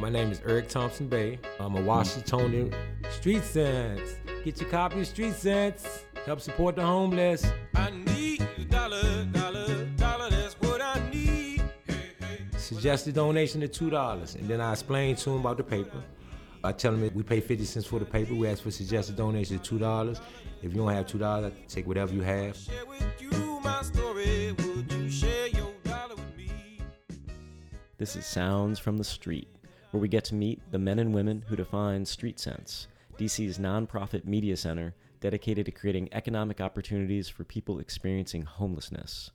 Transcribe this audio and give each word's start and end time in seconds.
My 0.00 0.08
name 0.08 0.32
is 0.32 0.40
Eric 0.46 0.70
Thompson 0.70 1.08
Bay. 1.08 1.38
I'm 1.60 1.76
a 1.76 1.80
Washingtonian. 1.82 2.74
Street 3.10 3.42
Sense. 3.44 4.16
Get 4.42 4.58
your 4.58 4.70
copy 4.70 5.00
of 5.00 5.06
Street 5.06 5.34
Sense. 5.34 6.06
Help 6.24 6.40
support 6.40 6.76
the 6.76 6.82
homeless. 6.82 7.44
I 7.74 7.90
need 7.90 8.40
a 8.40 8.64
dollar, 8.64 9.24
dollar, 9.24 9.84
dollar, 9.98 10.30
that's 10.30 10.54
what 10.54 10.80
I 10.80 11.06
need. 11.10 11.60
Hey, 11.86 12.12
hey. 12.18 12.38
Suggested 12.56 13.14
donation 13.14 13.62
of 13.62 13.72
$2. 13.72 14.36
And 14.36 14.48
then 14.48 14.62
I 14.62 14.72
explain 14.72 15.16
to 15.16 15.30
him 15.32 15.40
about 15.40 15.58
the 15.58 15.64
paper. 15.64 16.02
I 16.64 16.72
tell 16.72 16.94
him 16.94 17.10
we 17.14 17.22
pay 17.22 17.40
50 17.40 17.62
cents 17.66 17.86
for 17.86 17.98
the 17.98 18.06
paper. 18.06 18.34
We 18.34 18.48
ask 18.48 18.62
for 18.62 18.70
suggested 18.70 19.16
donation 19.16 19.56
of 19.56 19.62
$2. 19.62 20.18
If 20.62 20.72
you 20.72 20.78
don't 20.78 20.88
have 20.94 21.08
$2, 21.08 21.44
I 21.44 21.52
take 21.68 21.86
whatever 21.86 22.14
you 22.14 22.22
have. 22.22 22.56
Share 22.56 22.86
with 22.86 23.04
you 23.20 23.60
my 23.62 23.82
story. 23.82 24.52
Would 24.52 24.90
you 24.90 25.10
share 25.10 25.48
your 25.48 25.72
dollar 25.84 26.14
with 26.14 26.36
me? 26.38 26.80
This 27.98 28.16
is 28.16 28.24
Sounds 28.24 28.78
from 28.78 28.96
the 28.96 29.04
Street, 29.04 29.48
where 29.90 30.00
we 30.00 30.08
get 30.08 30.24
to 30.24 30.34
meet 30.34 30.60
the 30.70 30.78
men 30.78 30.98
and 30.98 31.14
women 31.14 31.44
who 31.48 31.56
define 31.56 32.04
Street 32.04 32.38
Sense, 32.38 32.86
DC's 33.18 33.58
nonprofit 33.58 34.24
media 34.24 34.56
center 34.56 34.94
dedicated 35.20 35.66
to 35.66 35.72
creating 35.72 36.08
economic 36.12 36.60
opportunities 36.60 37.28
for 37.28 37.44
people 37.44 37.78
experiencing 37.78 38.42
homelessness. 38.42 39.30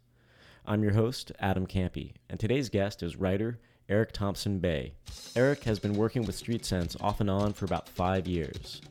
I'm 0.66 0.82
your 0.82 0.94
host, 0.94 1.32
Adam 1.40 1.68
Campy, 1.68 2.14
and 2.30 2.40
today's 2.40 2.70
guest 2.70 3.04
is 3.04 3.16
writer 3.16 3.60
Eric 3.88 4.14
Thompson 4.14 4.60
Bay. 4.60 4.94
Eric 5.36 5.64
has 5.66 5.78
been 5.78 5.94
working 5.94 6.26
with 6.26 6.36
Street 6.36 6.66
Sense 6.66 6.96
off 7.00 7.22
and 7.22 7.30
on 7.30 7.54
for 7.54 7.66
about 7.66 7.88
five 7.88 8.28
years. 8.28 8.82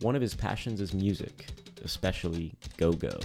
One 0.00 0.14
of 0.14 0.22
his 0.22 0.34
passions 0.34 0.80
is 0.80 0.94
music, 0.94 1.46
especially 1.82 2.52
go 2.76 2.92
go. 2.92 3.18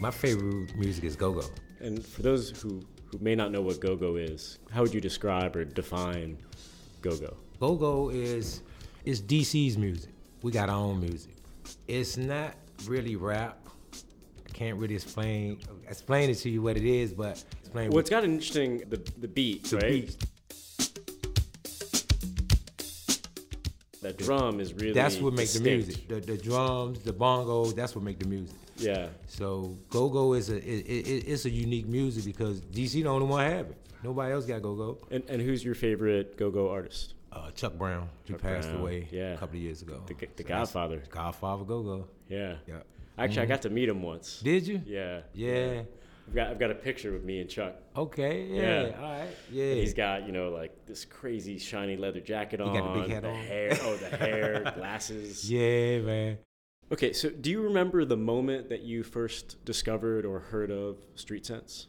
My 0.00 0.12
favorite 0.12 0.76
music 0.76 1.02
is 1.02 1.16
go-go. 1.16 1.42
And 1.80 2.06
for 2.06 2.22
those 2.22 2.50
who, 2.62 2.82
who 3.10 3.18
may 3.20 3.34
not 3.34 3.50
know 3.52 3.60
what 3.60 3.80
go 3.80 3.96
go 3.96 4.16
is, 4.16 4.58
how 4.70 4.82
would 4.82 4.92
you 4.94 5.00
describe 5.00 5.56
or 5.56 5.64
define 5.64 6.38
go 7.00 7.16
go? 7.16 7.36
Go-go 7.60 8.10
is 8.10 8.62
is 9.04 9.20
DC's 9.22 9.76
music. 9.78 10.10
We 10.42 10.52
got 10.52 10.68
our 10.68 10.76
own 10.76 11.00
music. 11.00 11.34
It's 11.88 12.16
not 12.16 12.54
really 12.86 13.16
rap. 13.16 13.58
I 14.46 14.50
can't 14.52 14.78
really 14.78 14.94
explain 14.94 15.58
explain 15.88 16.30
it 16.30 16.34
to 16.36 16.50
you 16.50 16.62
what 16.62 16.76
it 16.76 16.84
is, 16.84 17.12
but 17.12 17.42
explain 17.60 17.90
Well, 17.90 17.98
it's 18.00 18.10
got 18.10 18.24
an 18.24 18.32
interesting 18.34 18.78
the 18.88 18.98
the 19.18 19.28
beat, 19.28 19.64
the 19.64 19.76
right? 19.76 19.90
beat. 20.06 20.16
That 24.08 24.24
drum 24.24 24.60
is 24.60 24.72
really 24.74 24.92
That's 24.92 25.18
what 25.18 25.32
makes 25.34 25.54
the 25.54 25.60
music. 25.60 26.08
The, 26.08 26.20
the 26.20 26.36
drums, 26.36 27.00
the 27.00 27.12
bongos, 27.12 27.74
that's 27.74 27.94
what 27.94 28.04
make 28.04 28.18
the 28.18 28.28
music. 28.28 28.56
Yeah, 28.76 29.08
So 29.26 29.76
go-go 29.90 30.34
is 30.34 30.50
a 30.50 30.56
it, 30.56 30.86
it, 30.86 31.24
it's 31.26 31.44
a 31.46 31.50
unique 31.50 31.86
music 31.88 32.24
because 32.24 32.60
DC 32.60 33.02
the 33.02 33.08
only 33.08 33.26
one 33.26 33.44
have 33.44 33.66
it. 33.70 33.76
Nobody 34.04 34.32
else 34.32 34.46
got 34.46 34.62
go-go. 34.62 34.98
and 35.10 35.24
and 35.28 35.42
who's 35.42 35.64
your 35.64 35.74
favorite 35.74 36.36
go 36.36 36.50
go 36.50 36.70
artist? 36.70 37.14
Uh, 37.32 37.50
Chuck 37.50 37.74
Brown, 37.74 38.08
he 38.24 38.32
Chuck 38.32 38.40
passed 38.42 38.68
Brown, 38.68 38.80
away 38.80 39.08
yeah. 39.10 39.34
a 39.34 39.36
couple 39.36 39.56
of 39.56 39.62
years 39.62 39.82
ago. 39.82 40.02
The, 40.06 40.14
the 40.14 40.42
So 40.44 40.48
Godfather. 40.48 41.02
Godfather 41.10 41.64
go-go. 41.64 42.06
Yeah. 42.28 42.54
Yeah. 42.66 42.76
Actually, 43.18 43.42
I 43.42 43.46
got 43.46 43.62
to 43.62 43.70
meet 43.70 43.88
him 43.88 44.00
once. 44.00 44.40
Did 44.40 44.66
you? 44.66 44.80
Yeah. 44.86 45.20
Yeah. 45.34 45.82
I've 46.28 46.34
got 46.34 46.48
I've 46.48 46.58
got 46.58 46.70
a 46.70 46.74
picture 46.74 47.12
with 47.12 47.24
me 47.24 47.40
and 47.40 47.48
Chuck. 47.48 47.74
Okay. 47.96 48.46
Yeah. 48.50 48.88
Yeah. 48.88 48.96
All 49.00 49.12
right. 49.18 49.28
Yeah. 49.50 49.64
And 49.64 49.78
he's 49.80 49.94
got 49.94 50.26
you 50.26 50.32
know 50.32 50.50
like 50.50 50.84
this 50.86 51.04
crazy 51.06 51.58
shiny 51.58 51.96
leather 51.96 52.20
jacket 52.20 52.60
on. 52.60 52.74
got 52.76 52.94
the 52.94 53.00
big 53.00 53.10
hat 53.10 53.24
on. 53.24 53.34
hair. 53.34 53.70
Oh, 53.82 53.96
the 53.96 54.16
hair, 54.16 54.72
glasses. 54.76 55.50
yeah, 55.50 55.98
man. 56.00 56.38
Okay, 56.92 57.12
so 57.12 57.28
do 57.28 57.50
you 57.50 57.62
remember 57.62 58.04
the 58.04 58.16
moment 58.16 58.68
that 58.70 58.80
you 58.82 59.02
first 59.02 59.62
discovered 59.64 60.24
or 60.24 60.40
heard 60.40 60.70
of 60.70 60.96
Street 61.16 61.44
Sense? 61.46 61.86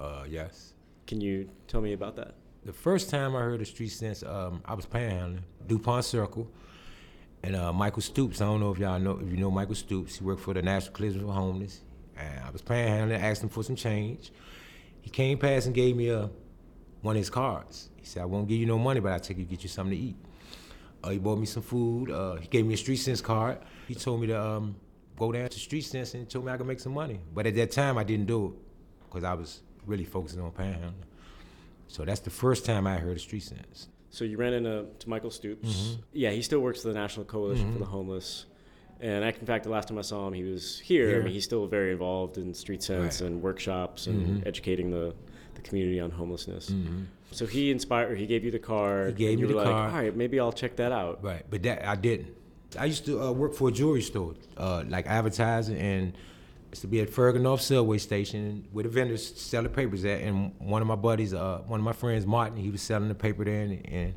Uh, 0.00 0.24
yes. 0.28 0.74
Can 1.06 1.20
you 1.20 1.48
tell 1.68 1.80
me 1.80 1.92
about 1.94 2.16
that? 2.16 2.34
The 2.64 2.72
first 2.72 3.08
time 3.10 3.34
I 3.34 3.40
heard 3.40 3.60
of 3.60 3.66
Street 3.66 3.88
Sense, 3.88 4.22
um, 4.22 4.62
I 4.66 4.74
was 4.74 4.84
panhandling 4.86 5.40
DuPont 5.66 6.04
Circle, 6.04 6.48
and 7.42 7.56
uh, 7.56 7.72
Michael 7.72 8.02
Stoops. 8.02 8.40
I 8.40 8.44
don't 8.44 8.60
know 8.60 8.70
if 8.72 8.78
y'all 8.78 8.98
know 8.98 9.18
if 9.22 9.30
you 9.30 9.36
know 9.38 9.50
Michael 9.50 9.74
Stoops. 9.74 10.16
He 10.18 10.24
worked 10.24 10.42
for 10.42 10.54
the 10.54 10.62
National 10.62 10.92
Coalition 10.94 11.26
for 11.26 11.32
Homeless, 11.32 11.80
I 12.46 12.50
was 12.50 12.62
panhandling, 12.62 13.20
asked 13.20 13.42
him 13.42 13.48
for 13.48 13.62
some 13.62 13.76
change. 13.76 14.32
He 15.00 15.10
came 15.10 15.38
past 15.38 15.66
and 15.66 15.74
gave 15.74 15.96
me 15.96 16.08
a 16.08 16.30
one 17.00 17.16
of 17.16 17.20
his 17.20 17.30
cards. 17.30 17.88
He 17.96 18.06
said, 18.06 18.22
"I 18.22 18.26
won't 18.26 18.48
give 18.48 18.58
you 18.58 18.66
no 18.66 18.78
money, 18.78 19.00
but 19.00 19.12
I'll 19.12 19.20
take 19.20 19.38
you 19.38 19.44
to 19.44 19.50
get 19.50 19.62
you 19.62 19.68
something 19.68 19.96
to 19.96 20.02
eat." 20.02 20.16
Uh, 21.02 21.10
he 21.10 21.18
bought 21.18 21.38
me 21.38 21.46
some 21.46 21.62
food. 21.62 22.10
Uh, 22.10 22.36
he 22.36 22.46
gave 22.46 22.64
me 22.64 22.74
a 22.74 22.76
Street 22.76 22.96
Sense 22.96 23.20
card. 23.20 23.58
He 23.88 23.94
told 23.94 24.20
me 24.20 24.28
to 24.28 24.40
um, 24.40 24.76
go 25.16 25.32
down 25.32 25.48
to 25.48 25.58
Street 25.58 25.82
Sense 25.82 26.14
and 26.14 26.28
told 26.28 26.44
me 26.44 26.52
I 26.52 26.56
could 26.56 26.66
make 26.66 26.80
some 26.80 26.94
money. 26.94 27.20
But 27.34 27.46
at 27.46 27.54
that 27.56 27.72
time, 27.72 27.98
I 27.98 28.04
didn't 28.04 28.26
do 28.26 28.46
it 28.46 28.52
because 29.08 29.24
I 29.24 29.34
was 29.34 29.62
really 29.84 30.04
focusing 30.04 30.40
on 30.40 30.52
panhandling. 30.52 30.92
So 31.88 32.04
that's 32.04 32.20
the 32.20 32.30
first 32.30 32.64
time 32.64 32.86
I 32.86 32.98
heard 32.98 33.16
of 33.16 33.20
Street 33.20 33.42
Sense. 33.42 33.88
So 34.10 34.24
you 34.24 34.36
ran 34.36 34.52
into 34.52 34.86
to 35.00 35.08
Michael 35.08 35.30
Stoops. 35.30 35.68
Mm-hmm. 35.68 36.00
Yeah, 36.12 36.30
he 36.30 36.42
still 36.42 36.60
works 36.60 36.82
for 36.82 36.88
the 36.88 36.94
National 36.94 37.24
Coalition 37.24 37.72
for 37.72 37.78
the 37.78 37.84
Homeless. 37.86 38.46
And 39.02 39.24
I, 39.24 39.28
in 39.30 39.46
fact, 39.46 39.64
the 39.64 39.70
last 39.70 39.88
time 39.88 39.98
I 39.98 40.02
saw 40.02 40.28
him, 40.28 40.32
he 40.32 40.44
was 40.44 40.78
here. 40.78 41.20
I 41.20 41.24
mean, 41.24 41.32
he's 41.32 41.44
still 41.44 41.66
very 41.66 41.90
involved 41.92 42.38
in 42.38 42.54
Street 42.54 42.82
Sense 42.84 43.20
Right. 43.20 43.28
and 43.30 43.42
workshops 43.42 44.06
and 44.06 44.42
Mhm. 44.42 44.46
educating 44.46 44.90
the, 44.90 45.12
the 45.54 45.60
community 45.62 45.98
on 45.98 46.10
homelessness. 46.12 46.72
So 47.32 47.46
he 47.46 47.70
inspired. 47.72 48.16
He 48.18 48.26
gave 48.26 48.44
you 48.44 48.50
the 48.52 48.58
card. 48.60 49.18
He 49.18 49.24
gave 49.26 49.40
me 49.40 49.46
the 49.46 49.54
like, 49.56 49.66
card. 49.66 49.90
All 49.92 49.98
right, 50.02 50.16
maybe 50.16 50.38
I'll 50.38 50.52
check 50.52 50.76
that 50.76 50.92
out. 50.92 51.22
Right, 51.24 51.44
but 51.50 51.62
that 51.64 51.86
I 51.86 51.96
didn't. 51.96 52.28
I 52.78 52.84
used 52.86 53.04
to 53.06 53.20
uh, 53.20 53.32
work 53.32 53.54
for 53.54 53.68
a 53.68 53.72
jewelry 53.72 54.02
store, 54.02 54.34
uh, 54.56 54.84
like 54.88 55.06
advertising, 55.06 55.76
and 55.76 56.12
used 56.70 56.82
to 56.82 56.86
be 56.86 57.00
at 57.00 57.10
Farragut 57.10 57.42
North 57.42 57.60
Subway 57.60 57.98
Station 57.98 58.66
where 58.72 58.84
the 58.84 58.88
vendors 58.88 59.26
sell 59.40 59.62
the 59.62 59.68
papers 59.68 60.04
at. 60.04 60.20
And 60.22 60.52
one 60.58 60.80
of 60.80 60.88
my 60.88 60.94
buddies, 60.94 61.34
uh, 61.34 61.62
one 61.66 61.80
of 61.80 61.84
my 61.84 61.92
friends, 61.92 62.24
Martin, 62.24 62.56
he 62.56 62.70
was 62.70 62.80
selling 62.82 63.08
the 63.08 63.14
paper 63.14 63.44
there, 63.44 63.62
and, 63.62 63.84
and 63.86 64.14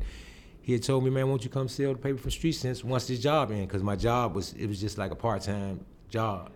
he 0.65 0.73
had 0.73 0.81
told 0.81 1.03
me, 1.03 1.11
"Man, 1.11 1.29
won't 1.29 1.43
you 1.43 1.49
come 1.51 1.67
sell 1.67 1.93
the 1.93 1.99
paper 1.99 2.17
from 2.17 2.31
Street 2.31 2.53
Sense 2.53 2.83
once 2.83 3.05
this 3.05 3.19
job 3.19 3.51
in?" 3.51 3.67
Because 3.67 3.83
my 3.83 3.95
job 3.95 4.33
was 4.33 4.53
it 4.53 4.65
was 4.65 4.81
just 4.81 4.97
like 4.97 5.11
a 5.11 5.15
part 5.15 5.43
time 5.43 5.85
job. 6.09 6.49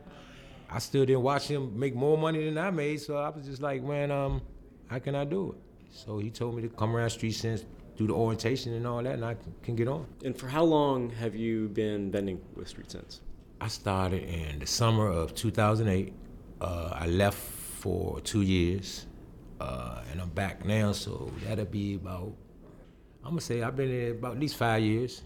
I 0.68 0.80
still 0.80 1.06
didn't 1.06 1.22
watch 1.22 1.47
him 1.47 1.80
make 1.80 1.94
more 1.94 2.18
money 2.18 2.44
than 2.44 2.58
I 2.58 2.72
made, 2.72 3.02
so 3.02 3.18
I 3.18 3.30
was 3.30 3.46
just 3.46 3.62
like, 3.62 3.84
"Man, 3.84 4.09
um, 4.09 4.42
how 4.88 4.97
can 4.97 5.14
I 5.14 5.25
do 5.25 5.52
it?" 5.52 5.58
So 5.92 6.18
he 6.18 6.31
told 6.31 6.56
me 6.56 6.64
to 6.64 6.70
come 6.70 6.96
around 6.96 7.12
Street 7.12 7.34
Sense, 7.34 7.66
do 7.97 8.08
the 8.08 8.14
orientation 8.14 8.74
and 8.74 8.88
all 8.88 9.03
that, 9.03 9.14
and 9.14 9.24
I 9.24 9.36
can, 9.36 9.53
can 9.62 9.75
get 9.75 9.88
on. 9.88 10.08
And 10.26 10.36
for 10.36 10.47
how 10.47 10.64
long 10.64 11.12
have 11.12 11.36
you 11.36 11.70
been 11.70 12.12
vending 12.12 12.41
with 12.56 12.68
Street 12.68 12.90
Sense? 12.90 13.22
I 13.62 13.68
started 13.68 14.24
in 14.24 14.58
the 14.58 14.66
summer 14.66 15.08
of 15.08 15.36
2008. 15.36 16.14
Uh, 16.62 16.90
I 16.96 17.06
left 17.06 17.38
for 17.38 18.22
two 18.22 18.41
years, 18.41 19.06
uh, 19.59 20.02
and 20.12 20.20
I'm 20.20 20.30
back 20.30 20.66
now. 20.66 20.94
So 20.94 21.31
that'll 21.46 21.66
be 21.66 21.94
about. 21.94 22.34
I'm 23.29 23.35
gonna 23.35 23.41
say 23.41 23.62
I've 23.62 23.75
been 23.75 23.91
there 23.91 24.12
about 24.13 24.31
at 24.31 24.40
least 24.40 24.56
five 24.56 24.81
years. 24.81 25.22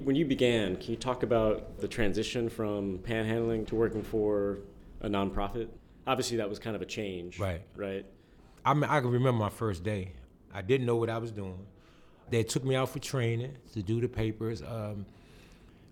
When 0.00 0.16
you 0.16 0.24
began, 0.24 0.74
can 0.74 0.90
you 0.90 0.96
talk 0.96 1.22
about 1.22 1.78
the 1.78 1.86
transition 1.86 2.48
from 2.48 2.98
panhandling 2.98 3.68
to 3.68 3.76
working 3.76 4.02
for 4.02 4.58
a 5.00 5.08
nonprofit? 5.08 5.68
Obviously, 6.08 6.38
that 6.38 6.48
was 6.48 6.58
kind 6.58 6.74
of 6.74 6.82
a 6.82 6.86
change. 6.86 7.38
Right. 7.38 7.62
Right. 7.76 8.04
I 8.64 8.74
mean, 8.74 8.90
I 8.90 8.98
can 9.00 9.12
remember 9.12 9.38
my 9.38 9.48
first 9.48 9.84
day. 9.84 10.10
I 10.52 10.60
didn't 10.60 10.86
know 10.88 10.96
what 10.96 11.08
I 11.08 11.18
was 11.18 11.30
doing. 11.30 11.64
They 12.30 12.42
took 12.42 12.64
me 12.64 12.74
out 12.74 12.88
for 12.88 12.98
training 12.98 13.56
to 13.74 13.82
do 13.84 14.00
the 14.00 14.08
papers. 14.08 14.60
Um, 14.60 15.06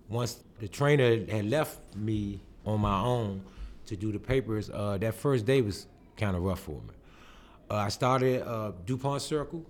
once 0.08 0.42
the 0.58 0.66
trainer 0.66 1.24
had 1.24 1.48
left 1.48 1.78
me 1.94 2.40
on 2.66 2.80
my 2.80 2.98
own 3.00 3.42
to 3.86 3.94
do 3.94 4.10
the 4.10 4.18
papers, 4.18 4.70
uh, 4.70 4.98
that 4.98 5.14
first 5.14 5.46
day 5.46 5.62
was 5.62 5.86
kind 6.16 6.34
of 6.34 6.42
rough 6.42 6.58
for 6.58 6.82
me. 6.82 6.94
Uh, 7.70 7.74
I 7.76 7.90
started 7.90 8.42
uh, 8.42 8.72
DuPont 8.86 9.22
Circle, 9.22 9.64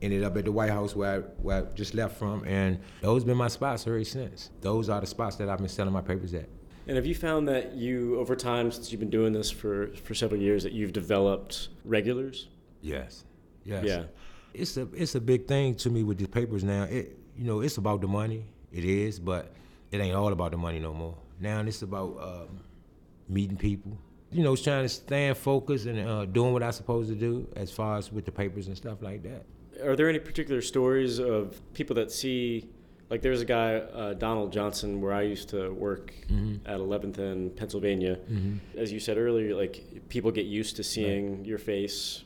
ended 0.00 0.24
up 0.24 0.36
at 0.36 0.44
the 0.44 0.52
White 0.52 0.70
House 0.70 0.94
where 0.94 1.16
I, 1.16 1.18
where 1.42 1.58
I 1.58 1.74
just 1.74 1.94
left 1.94 2.16
from, 2.16 2.44
and 2.44 2.78
those 3.00 3.24
been 3.24 3.36
my 3.36 3.48
spots 3.48 3.86
ever 3.86 4.02
since. 4.04 4.50
Those 4.60 4.88
are 4.88 5.00
the 5.00 5.06
spots 5.06 5.36
that 5.36 5.48
I've 5.48 5.58
been 5.58 5.68
selling 5.68 5.92
my 5.92 6.00
papers 6.00 6.34
at. 6.34 6.48
And 6.86 6.96
have 6.96 7.04
you 7.04 7.14
found 7.14 7.48
that 7.48 7.74
you, 7.74 8.18
over 8.18 8.34
time, 8.34 8.70
since 8.72 8.90
you've 8.90 9.00
been 9.00 9.10
doing 9.10 9.32
this 9.32 9.50
for, 9.50 9.88
for 9.88 10.14
several 10.14 10.40
years, 10.40 10.62
that 10.62 10.72
you've 10.72 10.92
developed 10.94 11.68
regulars? 11.84 12.48
Yes. 12.80 13.24
Yes. 13.64 13.84
Yeah. 13.84 14.04
It's 14.54 14.76
a 14.78 14.88
it's 14.94 15.14
a 15.14 15.20
big 15.20 15.46
thing 15.46 15.74
to 15.76 15.90
me 15.90 16.02
with 16.02 16.18
the 16.18 16.26
papers 16.26 16.64
now. 16.64 16.84
It 16.84 17.18
you 17.36 17.44
know 17.44 17.60
it's 17.60 17.76
about 17.76 18.00
the 18.00 18.08
money. 18.08 18.46
It 18.72 18.84
is, 18.84 19.18
but 19.18 19.52
it 19.90 20.00
ain't 20.00 20.16
all 20.16 20.32
about 20.32 20.52
the 20.52 20.56
money 20.56 20.78
no 20.78 20.94
more. 20.94 21.16
Now 21.38 21.60
it's 21.60 21.82
about 21.82 22.16
um, 22.20 22.60
meeting 23.28 23.56
people. 23.56 23.98
You 24.30 24.42
know, 24.42 24.54
it's 24.54 24.62
trying 24.62 24.84
to 24.84 24.88
stand 24.88 25.36
focused 25.36 25.86
and 25.86 26.06
uh, 26.06 26.24
doing 26.24 26.52
what 26.52 26.62
I'm 26.62 26.72
supposed 26.72 27.08
to 27.08 27.14
do 27.14 27.48
as 27.56 27.70
far 27.70 27.96
as 27.96 28.12
with 28.12 28.24
the 28.24 28.32
papers 28.32 28.66
and 28.66 28.76
stuff 28.76 29.00
like 29.00 29.22
that. 29.22 29.44
Are 29.82 29.96
there 29.96 30.08
any 30.08 30.18
particular 30.18 30.60
stories 30.62 31.18
of 31.18 31.60
people 31.74 31.94
that 31.96 32.10
see, 32.10 32.68
like 33.10 33.22
there's 33.22 33.40
a 33.40 33.44
guy, 33.44 33.76
uh, 33.76 34.14
Donald 34.14 34.52
Johnson, 34.52 35.00
where 35.00 35.12
I 35.12 35.22
used 35.22 35.48
to 35.50 35.70
work 35.72 36.12
at 36.66 36.78
11th 36.80 37.18
and 37.18 37.54
Pennsylvania. 37.56 38.18
As 38.76 38.92
you 38.92 39.00
said 39.00 39.18
earlier, 39.18 39.54
like 39.54 40.08
people 40.08 40.30
get 40.30 40.46
used 40.46 40.76
to 40.76 40.82
seeing 40.84 41.44
your 41.44 41.58
face 41.58 42.24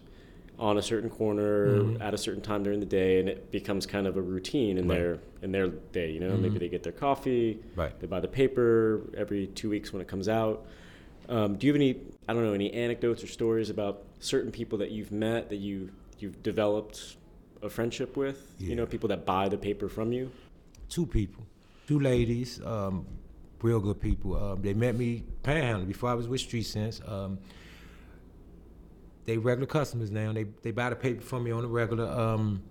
on 0.59 0.79
a 0.79 0.83
certain 0.83 1.11
corner 1.11 1.97
at 2.01 2.15
a 2.15 2.19
certain 2.19 2.43
time 2.43 2.63
during 2.63 2.79
the 2.81 2.87
day, 2.87 3.19
and 3.21 3.29
it 3.29 3.51
becomes 3.51 3.85
kind 3.87 4.07
of 4.07 4.17
a 4.17 4.23
routine 4.23 4.79
in 4.79 4.87
Right. 4.89 4.99
their 4.99 5.19
in 5.43 5.51
their 5.53 5.69
day. 5.69 6.11
You 6.13 6.21
know, 6.21 6.37
maybe 6.37 6.59
they 6.59 6.69
get 6.69 6.83
their 6.85 6.93
coffee, 6.93 7.59
Right. 7.75 7.99
they 8.01 8.07
buy 8.07 8.21
the 8.21 8.29
paper 8.29 9.03
every 9.17 9.49
two 9.49 9.69
weeks 9.71 9.93
when 9.93 10.01
it 10.01 10.09
comes 10.09 10.29
out. 10.29 10.65
Um, 11.29 11.57
do 11.57 11.67
you 11.67 11.73
have 11.73 11.81
any, 11.81 11.97
I 12.29 12.33
don't 12.35 12.45
know, 12.45 12.53
any 12.53 12.73
anecdotes 12.73 13.25
or 13.25 13.27
stories 13.27 13.71
about 13.71 14.05
certain 14.21 14.53
people 14.53 14.79
that 14.79 14.91
you've 14.91 15.11
met 15.13 15.49
that 15.51 15.57
you 15.57 15.91
you've 16.19 16.41
developed 16.45 17.17
a 17.63 17.71
friendship 17.71 18.17
with? 18.17 18.55
You 18.59 18.75
know, 18.75 18.87
people 18.87 19.09
that 19.09 19.25
buy 19.25 19.49
the 19.49 19.59
paper 19.59 19.89
from 19.89 20.13
you. 20.13 20.31
two 20.89 21.07
people, 21.07 21.47
two 21.87 22.01
ladies, 22.01 22.61
um, 22.65 23.07
real 23.63 23.81
good 23.81 24.01
people. 24.01 24.37
Um, 24.37 24.63
they 24.63 24.75
met 24.75 24.95
me 24.97 25.25
panhandling 25.43 25.87
before 25.87 26.11
I 26.11 26.15
was 26.15 26.29
with 26.29 26.41
Street 26.41 26.65
Sense. 26.65 27.01
Um, 27.07 27.39
they 29.25 29.39
regular 29.39 29.67
customers 29.67 30.11
now. 30.11 30.33
They 30.33 30.45
they 30.63 30.73
buy 30.73 30.91
the 30.91 30.97
paper 30.97 31.23
from 31.23 31.45
me 31.45 31.51
on 31.53 31.63
the 31.63 31.69
regular. 31.69 32.07
Um, 32.07 32.63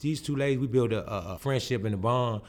these 0.00 0.20
two 0.20 0.36
ladies, 0.36 0.58
we 0.58 0.66
build 0.66 0.92
a, 0.92 1.10
a, 1.10 1.34
a 1.34 1.38
friendship 1.38 1.84
and 1.84 1.94
a 1.94 1.96
bond, 1.96 2.42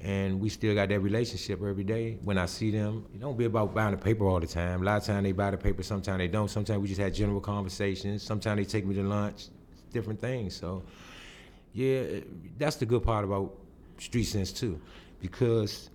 and 0.00 0.40
we 0.40 0.48
still 0.50 0.74
got 0.74 0.88
that 0.90 1.00
relationship 1.00 1.62
every 1.62 1.84
day. 1.84 2.18
When 2.22 2.36
I 2.36 2.46
see 2.46 2.70
them, 2.70 3.06
it 3.14 3.20
don't 3.20 3.38
be 3.38 3.44
about 3.46 3.72
buying 3.74 3.92
the 3.92 3.96
paper 4.02 4.26
all 4.26 4.40
the 4.40 4.46
time. 4.46 4.82
A 4.82 4.84
lot 4.84 4.98
of 4.98 5.04
times 5.04 5.22
they 5.24 5.32
buy 5.32 5.52
the 5.52 5.56
paper, 5.56 5.82
sometimes 5.82 6.18
they 6.18 6.28
don't. 6.28 6.48
Sometimes 6.48 6.82
we 6.82 6.88
just 6.88 7.00
have 7.00 7.12
general 7.14 7.40
conversations. 7.40 8.22
Sometimes 8.24 8.58
they 8.58 8.64
take 8.64 8.84
me 8.84 8.94
to 8.96 9.02
lunch, 9.04 9.46
different 9.92 10.20
things. 10.20 10.56
So, 10.56 10.82
yeah, 11.72 12.20
that's 12.58 12.76
the 12.76 12.86
good 12.86 13.02
part 13.02 13.24
about 13.24 13.54
Street 13.98 14.24
Sense 14.24 14.52
too, 14.52 14.80
because 15.20 15.90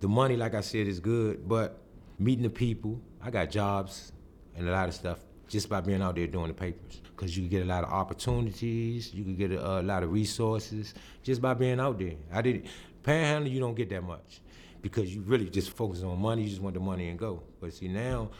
the 0.00 0.08
money, 0.08 0.36
like 0.36 0.54
I 0.54 0.60
said, 0.60 0.86
is 0.86 1.00
good, 1.00 1.48
but 1.48 1.80
meeting 2.18 2.42
the 2.42 2.50
people, 2.50 3.00
I 3.22 3.30
got 3.30 3.50
jobs 3.50 4.12
and 4.56 4.68
a 4.68 4.72
lot 4.72 4.88
of 4.88 4.94
stuff 4.94 5.18
just 5.48 5.68
by 5.68 5.80
being 5.80 6.02
out 6.02 6.16
there 6.16 6.26
doing 6.26 6.48
the 6.48 6.54
papers. 6.54 7.00
Because 7.16 7.36
you 7.36 7.42
can 7.42 7.50
get 7.50 7.62
a 7.62 7.66
lot 7.66 7.84
of 7.84 7.90
opportunities, 7.90 9.14
you 9.14 9.22
can 9.22 9.36
get 9.36 9.52
a, 9.52 9.80
a 9.80 9.82
lot 9.82 10.02
of 10.02 10.12
resources 10.12 10.94
just 11.22 11.40
by 11.40 11.54
being 11.54 11.78
out 11.78 11.98
there. 11.98 12.14
I 12.32 12.42
did 12.42 12.66
panhandle, 13.02 13.50
you 13.50 13.60
don't 13.60 13.74
get 13.74 13.88
that 13.90 14.02
much 14.02 14.40
because 14.82 15.14
you 15.14 15.22
really 15.22 15.48
just 15.48 15.70
focus 15.70 16.02
on 16.02 16.20
money. 16.20 16.42
You 16.42 16.50
just 16.50 16.60
want 16.60 16.74
the 16.74 16.80
money 16.80 17.08
and 17.08 17.18
go. 17.18 17.42
But 17.60 17.72
see 17.72 17.88
now, 17.88 18.30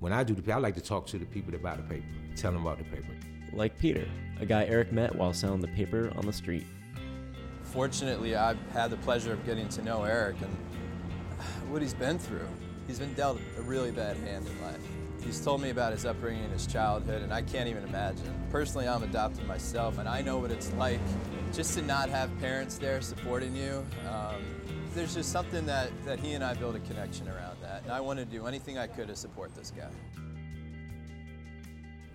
when 0.00 0.12
I 0.12 0.24
do 0.24 0.34
the, 0.34 0.52
I 0.52 0.58
like 0.58 0.74
to 0.74 0.82
talk 0.82 1.06
to 1.08 1.18
the 1.18 1.24
people 1.24 1.52
that 1.52 1.62
buy 1.62 1.76
the 1.76 1.82
paper, 1.82 2.04
tell 2.36 2.52
them 2.52 2.66
about 2.66 2.78
the 2.78 2.84
paper. 2.84 3.14
Like 3.52 3.78
Peter, 3.78 4.08
a 4.40 4.46
guy 4.46 4.64
Eric 4.64 4.92
met 4.92 5.14
while 5.14 5.32
selling 5.32 5.60
the 5.60 5.68
paper 5.68 6.10
on 6.16 6.24
the 6.24 6.32
street. 6.32 6.66
Fortunately, 7.64 8.34
I've 8.34 8.58
had 8.72 8.90
the 8.90 8.96
pleasure 8.98 9.32
of 9.32 9.44
getting 9.44 9.68
to 9.70 9.82
know 9.82 10.04
Eric 10.04 10.36
and 10.40 10.56
what 11.70 11.82
he's 11.82 11.94
been 11.94 12.18
through. 12.18 12.48
He's 12.86 12.98
been 12.98 13.14
dealt 13.14 13.38
a 13.58 13.62
really 13.62 13.90
bad 13.90 14.16
hand 14.16 14.46
in 14.46 14.62
life. 14.62 14.80
He's 15.24 15.42
told 15.42 15.60
me 15.60 15.70
about 15.70 15.92
his 15.92 16.04
upbringing, 16.04 16.42
and 16.44 16.52
his 16.52 16.66
childhood, 16.66 17.22
and 17.22 17.32
I 17.32 17.42
can't 17.42 17.68
even 17.68 17.84
imagine. 17.84 18.34
Personally, 18.50 18.88
I'm 18.88 19.04
adopted 19.04 19.46
myself, 19.46 19.98
and 19.98 20.08
I 20.08 20.20
know 20.20 20.38
what 20.38 20.50
it's 20.50 20.72
like 20.72 21.00
just 21.52 21.74
to 21.78 21.82
not 21.82 22.08
have 22.08 22.36
parents 22.40 22.76
there 22.76 23.00
supporting 23.00 23.54
you. 23.54 23.86
Um, 24.10 24.42
there's 24.94 25.14
just 25.14 25.30
something 25.30 25.64
that, 25.66 25.90
that 26.04 26.18
he 26.18 26.32
and 26.32 26.42
I 26.42 26.54
built 26.54 26.74
a 26.74 26.80
connection 26.80 27.28
around 27.28 27.56
that, 27.62 27.82
and 27.84 27.92
I 27.92 28.00
want 28.00 28.18
to 28.18 28.24
do 28.24 28.46
anything 28.46 28.78
I 28.78 28.86
could 28.88 29.08
to 29.08 29.16
support 29.16 29.54
this 29.54 29.70
guy. 29.70 29.90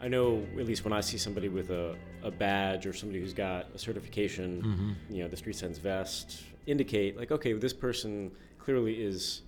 I 0.02 0.08
know, 0.08 0.46
at 0.60 0.66
least 0.66 0.84
when 0.84 0.94
I 0.94 1.02
see 1.02 1.18
somebody 1.18 1.50
with 1.50 1.70
a, 1.72 1.96
a 2.24 2.32
badge 2.32 2.86
or 2.86 2.94
somebody 2.94 3.20
who's 3.20 3.34
got 3.34 3.68
a 3.74 3.80
certification, 3.80 4.62
mm-hmm. 4.62 5.16
you 5.16 5.24
know, 5.24 5.28
the 5.28 5.38
Street 5.38 5.56
Sense 5.56 5.78
vest, 5.78 6.44
indicate, 6.66 7.18
like, 7.18 7.32
okay, 7.32 7.54
this 7.54 7.74
person 7.74 8.32
clearly 8.60 8.94
is 8.94 9.42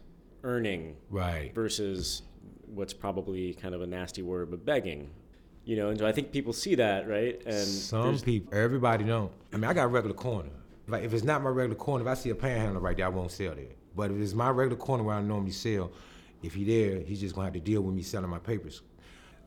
earning 0.43 0.95
Right. 1.09 1.53
versus 1.53 2.23
what's 2.67 2.93
probably 2.93 3.53
kind 3.53 3.75
of 3.75 3.81
a 3.81 3.87
nasty 3.87 4.21
word, 4.21 4.49
but 4.49 4.65
begging. 4.65 5.09
You 5.65 5.75
know, 5.75 5.89
and 5.89 5.99
so 5.99 6.07
I 6.07 6.11
think 6.11 6.31
people 6.31 6.53
see 6.53 6.75
that, 6.75 7.07
right? 7.07 7.39
And 7.45 7.67
Some 7.67 8.17
people, 8.19 8.57
everybody 8.57 9.03
don't. 9.03 9.31
I 9.53 9.57
mean, 9.57 9.65
I 9.65 9.73
got 9.73 9.85
a 9.85 9.87
regular 9.87 10.15
corner. 10.15 10.49
Like 10.87 11.03
if 11.03 11.13
it's 11.13 11.23
not 11.23 11.43
my 11.43 11.49
regular 11.49 11.75
corner, 11.75 12.03
if 12.03 12.09
I 12.09 12.15
see 12.15 12.31
a 12.31 12.35
panhandler 12.35 12.79
right 12.79 12.97
there, 12.97 13.05
I 13.05 13.09
won't 13.09 13.29
sell 13.31 13.53
there. 13.53 13.65
But 13.95 14.09
if 14.09 14.17
it's 14.17 14.33
my 14.33 14.49
regular 14.49 14.77
corner 14.77 15.03
where 15.03 15.15
I 15.15 15.21
normally 15.21 15.51
sell, 15.51 15.91
if 16.41 16.55
he 16.55 16.63
there, 16.63 17.01
he's 17.01 17.19
just 17.19 17.35
gonna 17.35 17.45
have 17.45 17.53
to 17.53 17.59
deal 17.59 17.81
with 17.81 17.93
me 17.93 18.01
selling 18.01 18.29
my 18.29 18.39
papers. 18.39 18.81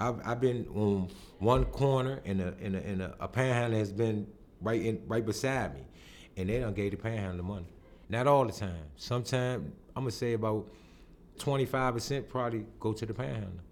I've, 0.01 0.21
I've 0.25 0.41
been 0.41 0.67
on 0.75 1.09
one 1.39 1.65
corner 1.67 2.21
and 2.25 2.41
a 2.41 2.55
and 2.61 2.77
a, 2.77 2.79
and 2.79 3.03
a, 3.03 3.15
a 3.21 3.29
panhandler 3.29 3.79
has 3.79 3.93
been 3.93 4.27
right 4.61 4.81
in 4.81 5.03
right 5.07 5.25
beside 5.25 5.75
me, 5.75 5.83
and 6.37 6.49
they 6.49 6.61
don't 6.61 6.75
gave 6.75 6.93
the 6.93 6.97
panhandler 6.97 7.43
money. 7.43 7.69
Not 8.09 8.27
all 8.27 8.45
the 8.45 8.53
time. 8.53 8.85
Sometimes 8.97 9.71
I'm 9.97 10.03
gonna 10.03 10.11
say 10.11 10.35
about 10.35 10.67
25% 11.39 12.29
probably 12.29 12.67
go 12.79 12.93
to 12.93 13.07
the 13.07 13.15
panhandler. 13.15 13.63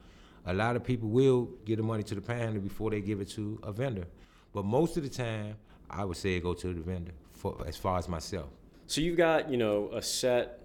A 0.47 0.55
lot 0.55 0.77
of 0.77 0.85
people 0.85 1.09
will 1.09 1.51
give 1.65 1.77
the 1.77 1.83
money 1.83 2.03
to 2.05 2.15
the 2.15 2.21
panhandler 2.21 2.61
before 2.61 2.91
they 2.91 3.01
give 3.01 3.21
it 3.21 3.29
to 3.31 3.61
a 3.63 3.73
vendor. 3.73 4.07
But 4.53 4.65
most 4.65 4.97
of 4.97 5.03
the 5.03 5.09
time, 5.09 5.57
I 5.89 6.05
would 6.05 6.17
say 6.17 6.41
go 6.41 6.55
to 6.55 6.75
the 6.75 6.81
vendor 6.81 7.13
for 7.33 7.57
as 7.67 7.77
far 7.77 7.99
as 7.99 8.09
myself. 8.09 8.49
So 8.87 9.01
you've 9.01 9.17
got, 9.17 9.51
you 9.51 9.57
know, 9.57 9.91
a 9.93 10.03
set 10.03 10.61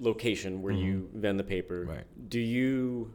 location 0.00 0.62
where 0.62 0.72
you 0.72 1.10
vend 1.14 1.38
the 1.38 1.44
paper. 1.44 1.80
Mm-hmm. 1.80 1.90
Right. 1.90 2.30
Do 2.30 2.40
you, 2.40 3.12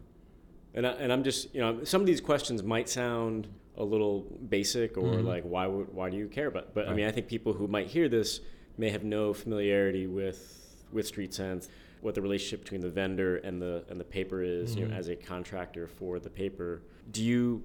and, 0.73 0.87
I, 0.87 0.91
and 0.91 1.11
I'm 1.11 1.23
just, 1.23 1.53
you 1.53 1.61
know, 1.61 1.83
some 1.83 2.01
of 2.01 2.07
these 2.07 2.21
questions 2.21 2.63
might 2.63 2.89
sound 2.89 3.47
a 3.77 3.83
little 3.83 4.21
basic 4.49 4.97
or 4.97 5.03
mm-hmm. 5.03 5.27
like, 5.27 5.43
why 5.43 5.67
would, 5.67 5.93
why 5.93 6.09
do 6.09 6.17
you 6.17 6.27
care 6.27 6.47
about? 6.47 6.73
But 6.73 6.87
I 6.87 6.93
mean, 6.93 7.05
I 7.05 7.11
think 7.11 7.27
people 7.27 7.53
who 7.53 7.67
might 7.67 7.87
hear 7.87 8.09
this 8.09 8.39
may 8.77 8.89
have 8.89 9.03
no 9.03 9.33
familiarity 9.33 10.07
with, 10.07 10.85
with 10.91 11.07
Street 11.07 11.33
Sense, 11.33 11.69
what 12.01 12.15
the 12.15 12.21
relationship 12.21 12.63
between 12.63 12.81
the 12.81 12.89
vendor 12.89 13.37
and 13.37 13.61
the, 13.61 13.83
and 13.89 13.99
the 13.99 14.03
paper 14.03 14.43
is, 14.43 14.75
you 14.75 14.81
know, 14.81 14.89
mm-hmm. 14.89 14.99
as 14.99 15.07
a 15.07 15.15
contractor 15.15 15.87
for 15.87 16.19
the 16.19 16.29
paper. 16.29 16.81
Do 17.11 17.23
you, 17.23 17.63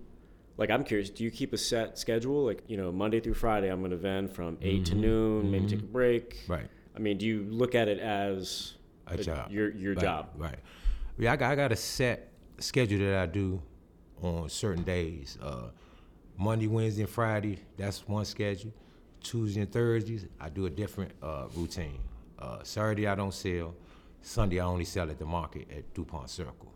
like, 0.56 0.70
I'm 0.70 0.84
curious, 0.84 1.10
do 1.10 1.24
you 1.24 1.30
keep 1.30 1.52
a 1.52 1.58
set 1.58 1.98
schedule? 1.98 2.44
Like, 2.44 2.62
you 2.68 2.76
know, 2.76 2.92
Monday 2.92 3.20
through 3.20 3.34
Friday, 3.34 3.68
I'm 3.68 3.80
going 3.80 3.90
to 3.90 3.96
vend 3.96 4.32
from 4.32 4.58
8 4.62 4.84
to 4.86 4.92
mm-hmm. 4.92 5.00
noon, 5.00 5.50
maybe 5.50 5.66
take 5.66 5.80
a 5.80 5.82
break. 5.82 6.44
Right. 6.46 6.68
I 6.96 7.00
mean, 7.00 7.18
do 7.18 7.26
you 7.26 7.46
look 7.50 7.74
at 7.74 7.88
it 7.88 8.00
as 8.00 8.74
A 9.06 9.16
job. 9.16 9.50
Your 9.50 9.70
your 9.70 9.94
Right, 9.94 10.02
job. 10.02 10.30
Right. 10.36 10.58
Yeah, 11.18 11.32
I 11.32 11.36
got, 11.36 11.52
I 11.52 11.56
got 11.56 11.72
a 11.72 11.76
set 11.76 12.27
schedule 12.60 12.98
that 12.98 13.18
I 13.18 13.26
do 13.26 13.62
on 14.22 14.48
certain 14.48 14.84
days. 14.84 15.38
Uh, 15.40 15.70
Monday, 16.36 16.66
Wednesday, 16.66 17.02
and 17.02 17.10
Friday, 17.10 17.58
that's 17.76 18.06
one 18.06 18.24
schedule. 18.24 18.72
Tuesday 19.20 19.62
and 19.62 19.72
Thursdays, 19.72 20.26
I 20.40 20.48
do 20.48 20.66
a 20.66 20.70
different 20.70 21.12
uh, 21.22 21.46
routine. 21.54 21.98
Uh, 22.38 22.62
Saturday, 22.62 23.08
I 23.08 23.14
don't 23.14 23.34
sell. 23.34 23.74
Sunday, 24.20 24.60
I 24.60 24.64
only 24.64 24.84
sell 24.84 25.10
at 25.10 25.18
the 25.18 25.24
market 25.24 25.68
at 25.70 25.92
DuPont 25.94 26.30
Circle. 26.30 26.72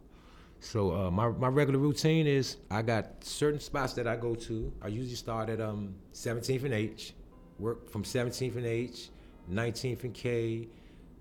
So 0.61 0.95
uh, 0.95 1.11
my, 1.11 1.29
my 1.29 1.49
regular 1.49 1.79
routine 1.79 2.27
is 2.27 2.57
I 2.71 2.83
got 2.83 3.25
certain 3.25 3.61
spots 3.61 3.95
that 3.95 4.07
I 4.07 4.17
go 4.17 4.35
to. 4.35 4.73
I 4.81 4.89
usually 4.89 5.17
start 5.17 5.49
at 5.49 5.61
um, 5.61 5.95
17th 6.15 6.65
and 6.65 6.75
H, 6.75 7.15
work 7.59 7.91
from 7.91 8.05
17th 8.05 8.57
and 8.57 8.67
H, 8.67 9.11
19th 9.51 10.05
and 10.05 10.15
K, 10.15 10.69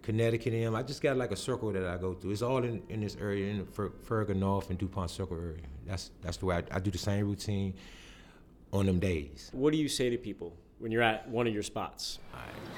Connecticut 0.01 0.53
M. 0.53 0.75
I 0.75 0.83
just 0.83 1.01
got 1.01 1.17
like 1.17 1.31
a 1.31 1.35
circle 1.35 1.71
that 1.71 1.85
I 1.85 1.97
go 1.97 2.13
through. 2.13 2.31
It's 2.31 2.41
all 2.41 2.63
in, 2.63 2.81
in 2.89 3.01
this 3.01 3.15
area, 3.19 3.51
in 3.51 3.59
the 3.59 3.65
Fer- 3.65 3.93
Farragut 4.03 4.37
North 4.37 4.69
and 4.69 4.79
DuPont 4.79 5.11
Circle 5.11 5.37
area. 5.37 5.61
That's 5.85 6.11
that's 6.21 6.37
the 6.37 6.45
way 6.47 6.55
I, 6.57 6.63
I 6.77 6.79
do 6.79 6.91
the 6.91 6.97
same 6.97 7.25
routine 7.27 7.73
on 8.73 8.85
them 8.85 8.99
days. 8.99 9.49
What 9.53 9.71
do 9.73 9.77
you 9.77 9.87
say 9.87 10.09
to 10.09 10.17
people 10.17 10.53
when 10.79 10.91
you're 10.91 11.01
at 11.03 11.29
one 11.29 11.45
of 11.47 11.53
your 11.53 11.63
spots? 11.63 12.19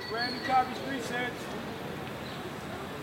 Brand 0.09 0.33
new 0.33 0.41
copy, 0.45 0.73
Street 0.85 1.03
Sense. 1.03 1.33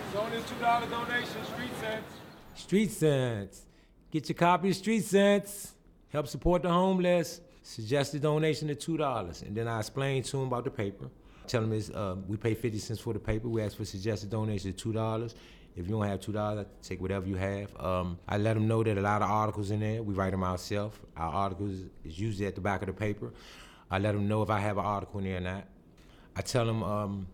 It's 0.06 0.18
only 0.18 0.38
a 0.38 0.40
$2 0.40 0.90
donation, 0.90 1.44
Street 1.44 1.70
Sense. 1.80 2.06
Street 2.54 2.90
Sense. 2.90 3.62
Get 4.10 4.28
your 4.28 4.36
copy 4.36 4.70
of 4.70 4.76
Street 4.76 5.04
Sense. 5.04 5.72
Help 6.08 6.26
support 6.26 6.62
the 6.62 6.68
homeless. 6.68 7.40
Suggested 7.62 8.22
donation 8.22 8.68
of 8.70 8.78
two 8.78 8.96
dollars, 8.96 9.42
and 9.42 9.54
then 9.56 9.68
I 9.68 9.78
explain 9.78 10.22
to 10.24 10.32
them 10.32 10.46
about 10.46 10.64
the 10.64 10.70
paper. 10.70 11.08
Tell 11.46 11.60
them 11.60 11.72
is 11.72 11.90
uh, 11.90 12.16
we 12.28 12.36
pay 12.36 12.54
fifty 12.54 12.78
cents 12.78 13.00
for 13.00 13.12
the 13.12 13.18
paper. 13.18 13.48
We 13.48 13.62
ask 13.62 13.76
for 13.76 13.84
suggested 13.84 14.30
donations 14.30 14.74
of 14.74 14.80
two 14.80 14.92
dollars. 14.92 15.34
If 15.76 15.86
you 15.86 15.92
don't 15.92 16.06
have 16.06 16.20
two 16.20 16.32
dollars, 16.32 16.66
take 16.82 17.00
whatever 17.00 17.26
you 17.26 17.36
have. 17.36 17.68
Um, 17.80 18.18
I 18.28 18.38
let 18.38 18.54
them 18.54 18.66
know 18.66 18.82
that 18.82 18.98
a 18.98 19.00
lot 19.00 19.22
of 19.22 19.30
articles 19.30 19.70
in 19.70 19.80
there. 19.80 20.02
We 20.02 20.14
write 20.14 20.32
them 20.32 20.42
ourselves. 20.42 20.96
Our 21.16 21.32
articles 21.32 21.86
is 22.04 22.18
usually 22.18 22.46
at 22.46 22.54
the 22.54 22.60
back 22.60 22.82
of 22.82 22.86
the 22.86 22.92
paper. 22.92 23.32
I 23.90 23.98
let 23.98 24.12
them 24.12 24.28
know 24.28 24.42
if 24.42 24.50
I 24.50 24.58
have 24.60 24.78
an 24.78 24.84
article 24.84 25.20
in 25.20 25.26
there 25.26 25.38
or 25.38 25.40
not. 25.40 25.64
I 26.36 26.42
tell 26.42 26.64
them 26.64 26.82
um, 26.82 27.26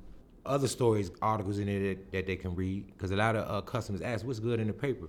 other 0.44 0.68
stories, 0.68 1.10
articles 1.20 1.58
in 1.58 1.66
there 1.66 1.80
that, 1.80 2.12
that 2.12 2.26
they 2.26 2.36
can 2.36 2.54
read, 2.54 2.86
because 2.88 3.10
a 3.10 3.16
lot 3.16 3.36
of 3.36 3.50
uh, 3.50 3.60
customers 3.62 4.00
ask, 4.00 4.24
"What's 4.24 4.38
good 4.38 4.60
in 4.60 4.66
the 4.66 4.72
paper?" 4.72 5.08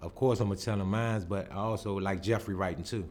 Of 0.00 0.14
course, 0.14 0.40
I'm 0.40 0.48
gonna 0.48 0.60
tell 0.60 0.76
them 0.76 0.90
mine, 0.90 1.26
but 1.28 1.50
I 1.50 1.56
also 1.56 1.96
like 1.98 2.22
Jeffrey 2.22 2.54
writing 2.54 2.84
too. 2.84 3.08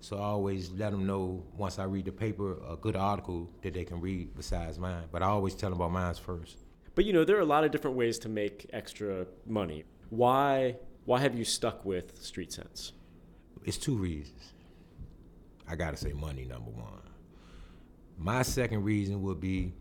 So 0.00 0.16
I 0.16 0.22
always 0.22 0.70
let 0.70 0.92
them 0.92 1.06
know 1.06 1.42
once 1.56 1.78
I 1.78 1.84
read 1.84 2.04
the 2.04 2.12
paper, 2.12 2.58
a 2.68 2.76
good 2.76 2.96
article 2.96 3.50
that 3.62 3.74
they 3.74 3.84
can 3.84 4.00
read 4.00 4.34
besides 4.36 4.78
mine. 4.78 5.04
But 5.10 5.22
I 5.22 5.26
always 5.26 5.54
tell 5.54 5.70
them 5.70 5.80
about 5.80 5.92
mine 5.92 6.14
first. 6.14 6.58
But 6.94 7.04
you 7.04 7.12
know, 7.12 7.24
there 7.24 7.36
are 7.36 7.40
a 7.40 7.46
lot 7.46 7.64
of 7.64 7.70
different 7.70 7.96
ways 7.96 8.18
to 8.20 8.28
make 8.28 8.66
extra 8.72 9.26
money. 9.46 9.84
Why 10.10 10.76
why 11.04 11.20
have 11.20 11.36
you 11.36 11.44
stuck 11.44 11.84
with 11.84 12.20
Street 12.22 12.52
Sense? 12.52 12.92
It's 13.64 13.76
two 13.76 13.96
reasons. 13.96 14.52
I 15.68 15.76
gotta 15.76 15.96
say 15.96 16.12
money 16.12 16.44
number 16.44 16.70
one. 16.70 17.02
My 18.18 18.42
second 18.42 18.84
reason 18.84 19.22
would 19.22 19.40
be 19.40 19.74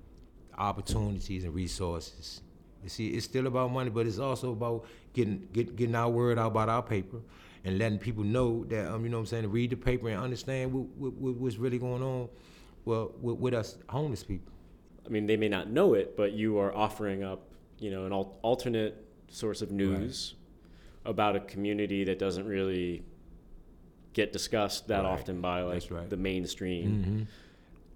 opportunities 0.57 1.43
and 1.43 1.53
resources. 1.53 2.41
You 2.85 2.89
see, 2.89 3.07
it's 3.09 3.25
still 3.25 3.47
about 3.47 3.71
money, 3.71 3.89
but 3.89 4.05
it's 4.05 4.19
also 4.19 4.51
about 4.51 4.85
getting 5.13 5.47
get, 5.51 5.75
getting 5.75 5.95
our 5.95 6.09
word 6.09 6.37
out 6.37 6.51
about 6.51 6.69
our 6.69 6.83
paper 6.83 7.17
and 7.63 7.79
letting 7.79 7.97
people 7.97 8.23
know 8.23 8.63
that 8.65 8.91
um, 8.93 9.03
you 9.03 9.09
know 9.09 9.17
what 9.17 9.21
I'm 9.21 9.25
saying, 9.25 9.49
read 9.51 9.71
the 9.71 9.75
paper 9.75 10.07
and 10.09 10.21
understand 10.21 10.71
what, 10.71 10.85
what, 10.97 11.13
what- 11.13 11.35
what's 11.35 11.57
really 11.57 11.79
going 11.79 12.03
on 12.03 12.29
well 12.85 13.11
with, 13.19 13.37
with 13.39 13.53
us 13.55 13.77
homeless 13.89 14.23
people. 14.23 14.53
I 15.03 15.09
mean, 15.09 15.25
they 15.25 15.35
may 15.35 15.49
not 15.49 15.69
know 15.69 15.95
it, 15.95 16.15
but 16.15 16.33
you 16.33 16.59
are 16.59 16.71
offering 16.75 17.23
up, 17.23 17.41
you 17.79 17.89
know, 17.89 18.05
an 18.05 18.13
al- 18.13 18.37
alternate 18.43 19.03
source 19.29 19.63
of 19.63 19.71
news 19.71 20.35
about 21.05 21.35
a 21.35 21.39
community 21.39 22.03
that 22.03 22.19
doesn't 22.19 22.45
really 22.47 23.03
get 24.13 24.31
discussed 24.31 24.87
that 24.89 25.03
Right. 25.03 25.11
often 25.13 25.41
by 25.41 25.61
like 25.63 25.73
right. 25.89 26.01
Mm-hmm. 26.01 26.09
the 26.09 26.17
mainstream. 26.17 27.27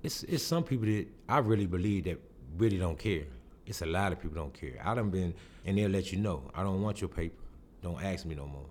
it's 0.04 0.24
it's 0.24 0.44
some 0.44 0.64
people 0.64 0.88
that 0.88 1.06
I 1.28 1.38
really 1.40 1.68
believe 1.68 2.06
that 2.06 2.20
really 2.58 2.78
don't 2.80 2.98
care. 2.98 3.26
It's 3.70 3.84
a 3.84 3.86
lot 3.86 4.12
of 4.12 4.20
people 4.20 4.36
don't 4.36 4.54
care. 4.54 4.82
I 4.84 4.96
done 4.96 5.12
been 5.12 5.34
and 5.64 5.78
they'll 5.78 5.92
let 5.92 6.12
you 6.12 6.18
know. 6.18 6.50
I 6.56 6.64
don't 6.64 6.82
want 6.82 7.02
your 7.02 7.08
paper. 7.08 7.44
Don't 7.84 8.04
ask 8.04 8.26
me 8.26 8.34
no 8.34 8.48
more. 8.48 8.66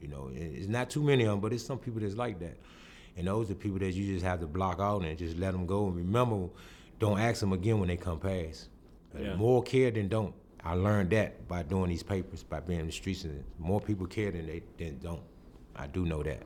You 0.00 0.08
know, 0.08 0.30
it's 0.32 0.68
not 0.68 0.90
too 0.90 1.02
many 1.02 1.24
of 1.24 1.30
them, 1.30 1.40
but 1.40 1.52
it's 1.52 1.64
some 1.64 1.78
people 1.78 2.00
that's 2.00 2.14
like 2.14 2.38
that. 2.38 2.56
And 3.16 3.26
those 3.26 3.50
are 3.50 3.54
people 3.54 3.80
that 3.80 3.92
you 3.92 4.14
just 4.14 4.24
have 4.24 4.38
to 4.40 4.46
block 4.46 4.78
out 4.78 5.02
and 5.02 5.18
just 5.18 5.36
let 5.38 5.52
them 5.52 5.66
go. 5.66 5.88
And 5.88 5.96
remember, 5.96 6.48
don't 7.00 7.18
ask 7.18 7.40
them 7.40 7.52
again 7.52 7.80
when 7.80 7.88
they 7.88 7.96
come 7.96 8.20
past. 8.20 8.68
Uh, 9.14 9.22
yeah. 9.22 9.34
More 9.34 9.60
care 9.60 9.90
than 9.90 10.06
don't. 10.06 10.34
I 10.64 10.74
learned 10.74 11.10
that 11.10 11.48
by 11.48 11.64
doing 11.64 11.90
these 11.90 12.04
papers, 12.04 12.44
by 12.44 12.60
being 12.60 12.78
in 12.78 12.86
the 12.86 12.92
streets. 12.92 13.24
And 13.24 13.42
more 13.58 13.80
people 13.80 14.06
care 14.06 14.30
than 14.30 14.46
they 14.46 14.62
than 14.78 15.00
don't. 15.00 15.22
I 15.74 15.88
do 15.88 16.06
know 16.06 16.22
that. 16.22 16.44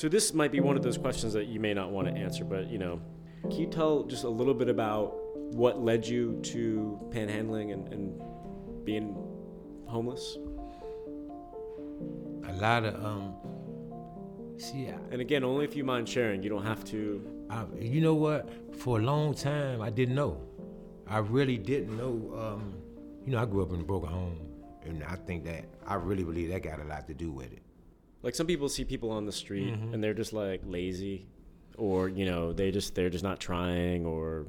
So 0.00 0.08
this 0.08 0.32
might 0.32 0.50
be 0.50 0.60
one 0.60 0.78
of 0.78 0.82
those 0.82 0.96
questions 0.96 1.34
that 1.34 1.48
you 1.48 1.60
may 1.60 1.74
not 1.74 1.90
want 1.90 2.08
to 2.08 2.14
answer, 2.14 2.42
but 2.42 2.70
you 2.70 2.78
know, 2.78 3.02
can 3.42 3.58
you 3.58 3.66
tell 3.66 4.04
just 4.04 4.24
a 4.24 4.30
little 4.30 4.54
bit 4.54 4.70
about 4.70 5.12
what 5.52 5.82
led 5.82 6.06
you 6.06 6.40
to 6.42 6.98
panhandling 7.10 7.74
and, 7.74 7.92
and 7.92 8.86
being 8.86 9.14
homeless? 9.86 10.38
A 12.48 12.52
lot 12.54 12.86
of 12.86 13.04
um. 13.04 13.34
See, 14.56 14.88
I, 14.88 14.96
And 15.10 15.20
again, 15.20 15.44
only 15.44 15.66
if 15.66 15.76
you 15.76 15.84
mind 15.84 16.08
sharing. 16.08 16.42
You 16.42 16.48
don't 16.48 16.64
have 16.64 16.82
to. 16.84 17.44
I, 17.50 17.66
you 17.78 18.00
know 18.00 18.14
what? 18.14 18.48
For 18.74 19.00
a 19.00 19.02
long 19.02 19.34
time, 19.34 19.82
I 19.82 19.90
didn't 19.90 20.14
know. 20.14 20.40
I 21.06 21.18
really 21.18 21.58
didn't 21.58 21.94
know. 21.98 22.32
Um, 22.40 22.72
you 23.26 23.32
know, 23.32 23.42
I 23.42 23.44
grew 23.44 23.62
up 23.62 23.72
in 23.74 23.80
a 23.80 23.84
broken 23.84 24.08
home, 24.08 24.38
and 24.82 25.04
I 25.04 25.16
think 25.16 25.44
that 25.44 25.66
I 25.86 25.96
really 25.96 26.24
believe 26.24 26.48
that 26.48 26.62
got 26.62 26.80
a 26.80 26.84
lot 26.84 27.06
to 27.08 27.12
do 27.12 27.30
with 27.30 27.52
it. 27.52 27.62
Like 28.22 28.34
some 28.34 28.46
people 28.46 28.68
see 28.68 28.84
people 28.84 29.10
on 29.10 29.24
the 29.26 29.32
street 29.32 29.72
Mm-hmm. 29.72 29.94
and 29.94 30.04
they're 30.04 30.14
just 30.14 30.32
like 30.32 30.60
lazy, 30.64 31.26
or 31.78 32.08
you 32.08 32.26
know, 32.26 32.52
they 32.52 32.70
just 32.70 32.94
they're 32.94 33.10
just 33.10 33.24
not 33.24 33.40
trying 33.40 34.04
or 34.06 34.46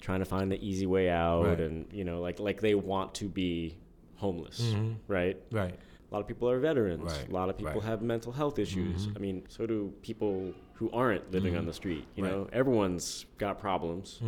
trying 0.00 0.18
to 0.20 0.24
find 0.24 0.50
the 0.50 0.60
easy 0.66 0.86
way 0.86 1.08
out, 1.10 1.44
Right. 1.46 1.60
and 1.60 1.92
you 1.92 2.04
know, 2.04 2.20
like 2.20 2.40
like 2.40 2.60
they 2.60 2.74
want 2.74 3.14
to 3.16 3.26
be 3.28 3.76
homeless, 4.16 4.60
Mhm. 4.74 4.96
right? 5.08 5.36
Right. 5.50 5.74
A 5.74 6.14
lot 6.14 6.20
of 6.20 6.26
people 6.28 6.48
are 6.50 6.58
veterans. 6.60 7.04
Right, 7.04 7.28
A 7.28 7.32
lot 7.32 7.48
of 7.48 7.56
people 7.56 7.72
right. 7.74 7.82
have 7.84 8.02
mental 8.02 8.32
health 8.32 8.58
issues. 8.58 9.06
Mhm. 9.06 9.16
I 9.16 9.18
mean, 9.18 9.42
so 9.48 9.66
do 9.66 9.92
people 10.02 10.52
who 10.74 10.90
aren't 10.90 11.30
living 11.32 11.56
on 11.56 11.62
Mhm. 11.64 11.66
the 11.66 11.72
street. 11.72 12.04
You 12.16 12.22
know, 12.24 12.48
everyone's 12.52 13.24
got 13.38 13.58
problems, 13.58 14.20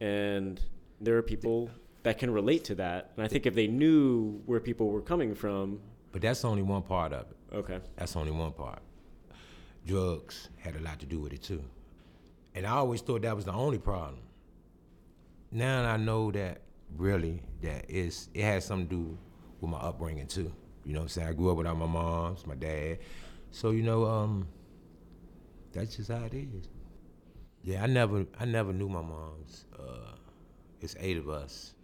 and 0.00 0.60
there 1.00 1.16
are 1.16 1.22
people 1.22 1.70
that 2.02 2.18
can 2.18 2.30
relate 2.30 2.64
to 2.64 2.74
that. 2.76 3.12
And 3.16 3.24
I 3.24 3.28
think 3.28 3.46
if 3.46 3.54
they 3.54 3.66
knew 3.68 4.40
where 4.46 4.60
people 4.60 4.88
were 4.90 5.02
coming 5.02 5.34
from, 5.34 5.80
But 6.12 6.20
that's 6.22 6.44
only 6.44 6.62
one 6.62 6.82
part 6.82 7.12
of 7.12 7.30
it. 7.30 7.36
Okay, 7.52 7.80
That's 7.96 8.16
only 8.16 8.32
one 8.32 8.52
part. 8.52 8.80
Drugs 9.86 10.48
had 10.58 10.76
a 10.76 10.80
lot 10.80 11.00
to 11.00 11.06
do 11.06 11.20
with 11.20 11.32
it 11.32 11.42
too. 11.42 11.62
And 12.54 12.66
I 12.66 12.70
always 12.70 13.00
thought 13.00 13.22
that 13.22 13.34
was 13.34 13.44
the 13.44 13.52
only 13.52 13.78
problem. 13.78 14.20
Now 15.50 15.84
I 15.84 15.96
know 15.96 16.30
that 16.32 16.62
really 16.96 17.42
that 17.62 17.86
it 17.88 18.14
has 18.36 18.64
something 18.64 18.88
to 18.88 18.94
do 18.94 19.18
with 19.60 19.70
my 19.70 19.78
upbringing 19.78 20.26
too. 20.26 20.52
You 20.84 20.94
know 20.94 21.00
what 21.00 21.04
I'm 21.04 21.08
saying? 21.08 21.28
I 21.28 21.32
grew 21.32 21.50
up 21.50 21.56
without 21.56 21.76
my 21.78 21.86
moms, 21.86 22.46
my 22.46 22.54
dad. 22.54 22.98
So, 23.50 23.70
you 23.70 23.82
know, 23.82 24.04
um, 24.04 24.48
that's 25.72 25.96
just 25.96 26.10
how 26.10 26.24
it 26.24 26.34
is. 26.34 26.68
Yeah, 27.62 27.82
I 27.82 27.86
never 27.86 28.26
I 28.40 28.44
never 28.44 28.72
knew 28.72 28.88
my 28.88 29.02
mom's. 29.02 29.66
Uh, 29.78 30.16
it's 30.80 30.96
eight 30.98 31.16
of 31.16 31.28
us. 31.28 31.74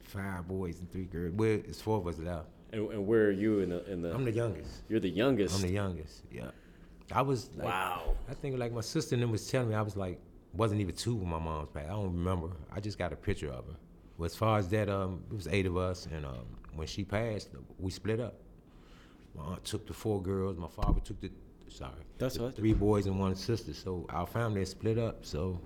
Five 0.00 0.48
boys 0.48 0.80
and 0.80 0.90
three 0.90 1.04
girls. 1.04 1.34
Well, 1.34 1.48
it's 1.48 1.80
four 1.80 1.98
of 1.98 2.06
us 2.06 2.18
left. 2.18 2.48
And, 2.72 2.90
and 2.90 3.06
where 3.06 3.26
are 3.26 3.30
you 3.30 3.60
in 3.60 3.70
the 3.70 3.90
in 3.90 4.02
the? 4.02 4.14
I'm 4.14 4.24
the 4.24 4.32
youngest. 4.32 4.82
you're 4.88 5.00
the 5.00 5.08
youngest. 5.08 5.54
I'm 5.56 5.62
the 5.62 5.72
youngest. 5.72 6.22
Yeah. 6.30 6.50
I 7.12 7.22
was 7.22 7.48
like, 7.56 7.66
wow. 7.66 8.14
I 8.28 8.34
think 8.34 8.58
like 8.58 8.72
my 8.72 8.82
sister 8.82 9.14
and 9.14 9.22
them 9.22 9.30
was 9.30 9.48
telling 9.48 9.70
me 9.70 9.74
I 9.74 9.82
was 9.82 9.96
like 9.96 10.20
wasn't 10.52 10.80
even 10.80 10.94
two 10.94 11.14
when 11.14 11.28
my 11.28 11.38
mom's 11.38 11.68
passed. 11.72 11.86
I 11.86 11.92
don't 11.92 12.12
remember. 12.12 12.48
I 12.72 12.80
just 12.80 12.98
got 12.98 13.12
a 13.12 13.16
picture 13.16 13.48
of 13.48 13.66
her. 13.66 13.76
But 14.18 14.24
as 14.24 14.34
far 14.34 14.58
as 14.58 14.68
that, 14.70 14.88
um, 14.88 15.22
it 15.30 15.34
was 15.34 15.46
eight 15.46 15.66
of 15.66 15.76
us, 15.76 16.08
and 16.12 16.26
um, 16.26 16.46
when 16.74 16.86
she 16.86 17.04
passed, 17.04 17.50
we 17.78 17.90
split 17.90 18.20
up. 18.20 18.34
My 19.34 19.44
aunt 19.44 19.64
took 19.64 19.86
the 19.86 19.94
four 19.94 20.20
girls. 20.20 20.56
My 20.56 20.68
father 20.68 21.00
took 21.00 21.20
the 21.20 21.30
sorry, 21.68 21.92
That's 22.18 22.36
the 22.36 22.50
three 22.50 22.72
boys 22.72 23.06
and 23.06 23.18
one 23.18 23.36
sister. 23.36 23.72
So 23.72 24.06
our 24.10 24.26
family 24.26 24.64
split 24.64 24.98
up. 24.98 25.24
So 25.24 25.60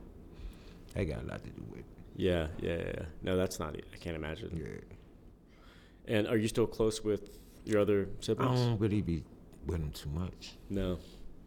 that 0.94 1.04
got 1.04 1.22
a 1.22 1.26
lot 1.26 1.42
to 1.42 1.50
do 1.50 1.62
with. 1.70 1.80
it. 1.80 1.86
Yeah, 2.16 2.48
yeah, 2.60 2.74
yeah. 2.74 2.84
yeah. 2.86 3.04
No, 3.22 3.36
that's 3.36 3.58
not. 3.58 3.74
I 3.74 3.96
can't 3.96 4.16
imagine. 4.16 4.50
Yeah. 4.54 4.96
And 6.08 6.26
are 6.26 6.36
you 6.36 6.48
still 6.48 6.66
close 6.66 7.02
with 7.04 7.38
your 7.64 7.80
other 7.80 8.08
siblings? 8.20 8.60
I 8.60 8.64
don't 8.64 8.78
really 8.80 9.02
be 9.02 9.22
with 9.66 9.80
them 9.80 9.90
too 9.92 10.10
much. 10.10 10.54
no. 10.70 10.98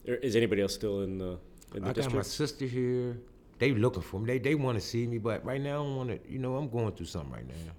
Is 0.05 0.35
anybody 0.35 0.61
else 0.61 0.75
still 0.75 1.01
in 1.01 1.17
the 1.17 1.39
in 1.73 1.83
the 1.83 1.89
I 1.89 1.93
got 1.93 2.13
my 2.13 2.21
sister 2.21 2.65
here. 2.65 3.17
They 3.57 3.71
looking 3.73 4.03
for 4.03 4.19
me. 4.19 4.27
They 4.27 4.37
they 4.37 4.53
want 4.55 4.77
to 4.79 4.85
see 4.85 5.07
me, 5.07 5.17
but 5.17 5.43
right 5.43 5.59
now 5.59 5.81
I 5.81 5.83
don't 5.83 5.95
want 5.95 6.09
to. 6.11 6.31
You 6.31 6.37
know, 6.37 6.57
I'm 6.57 6.69
going 6.69 6.91
through 6.91 7.07
something 7.07 7.31
right 7.33 7.47
now. 7.47 7.71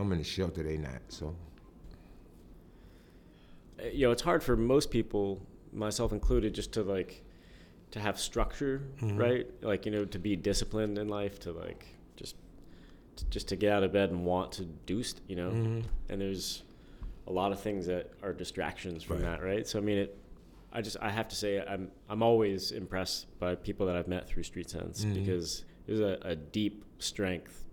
I'm 0.00 0.12
in 0.12 0.18
the 0.18 0.24
shelter. 0.24 0.62
They 0.62 0.76
not. 0.76 1.02
So 1.08 1.34
Uh, 3.80 3.86
you 3.88 4.06
know, 4.06 4.12
it's 4.12 4.22
hard 4.22 4.42
for 4.42 4.56
most 4.56 4.90
people, 4.90 5.40
myself 5.72 6.12
included, 6.12 6.54
just 6.54 6.72
to 6.72 6.82
like 6.82 7.22
to 7.90 8.00
have 8.00 8.18
structure, 8.20 8.82
Mhm. 9.00 9.18
right? 9.18 9.46
Like 9.62 9.86
you 9.86 9.92
know, 9.92 10.04
to 10.04 10.18
be 10.18 10.36
disciplined 10.36 10.98
in 10.98 11.08
life, 11.08 11.38
to 11.40 11.52
like 11.52 11.86
just 12.16 12.36
just 13.30 13.48
to 13.48 13.56
get 13.56 13.72
out 13.72 13.82
of 13.82 13.92
bed 13.92 14.10
and 14.10 14.24
want 14.24 14.52
to 14.52 14.64
do, 14.64 15.02
st- 15.02 15.22
you 15.28 15.36
know. 15.36 15.50
Mhm. 15.50 15.84
And 16.08 16.20
there's 16.20 16.62
a 17.26 17.32
lot 17.32 17.52
of 17.52 17.60
things 17.60 17.86
that 17.86 18.10
are 18.22 18.32
distractions 18.32 19.02
from 19.02 19.16
Right. 19.16 19.24
that, 19.38 19.42
right? 19.42 19.66
So 19.66 19.78
I 19.78 19.82
mean, 19.82 19.98
it. 19.98 20.16
I 20.72 20.82
just 20.82 20.96
I 21.00 21.10
have 21.10 21.28
to 21.28 21.36
say 21.36 21.60
I'm 21.60 21.90
I'm 22.08 22.22
always 22.22 22.72
impressed 22.72 23.26
by 23.38 23.54
people 23.54 23.86
that 23.86 23.96
I've 23.96 24.08
met 24.08 24.26
through 24.28 24.42
Street 24.42 24.68
Sense 24.68 25.04
Mhm. 25.04 25.14
because 25.14 25.64
there's 25.86 26.00
a, 26.00 26.18
a 26.22 26.36
deep 26.36 26.84
strength 26.98 27.64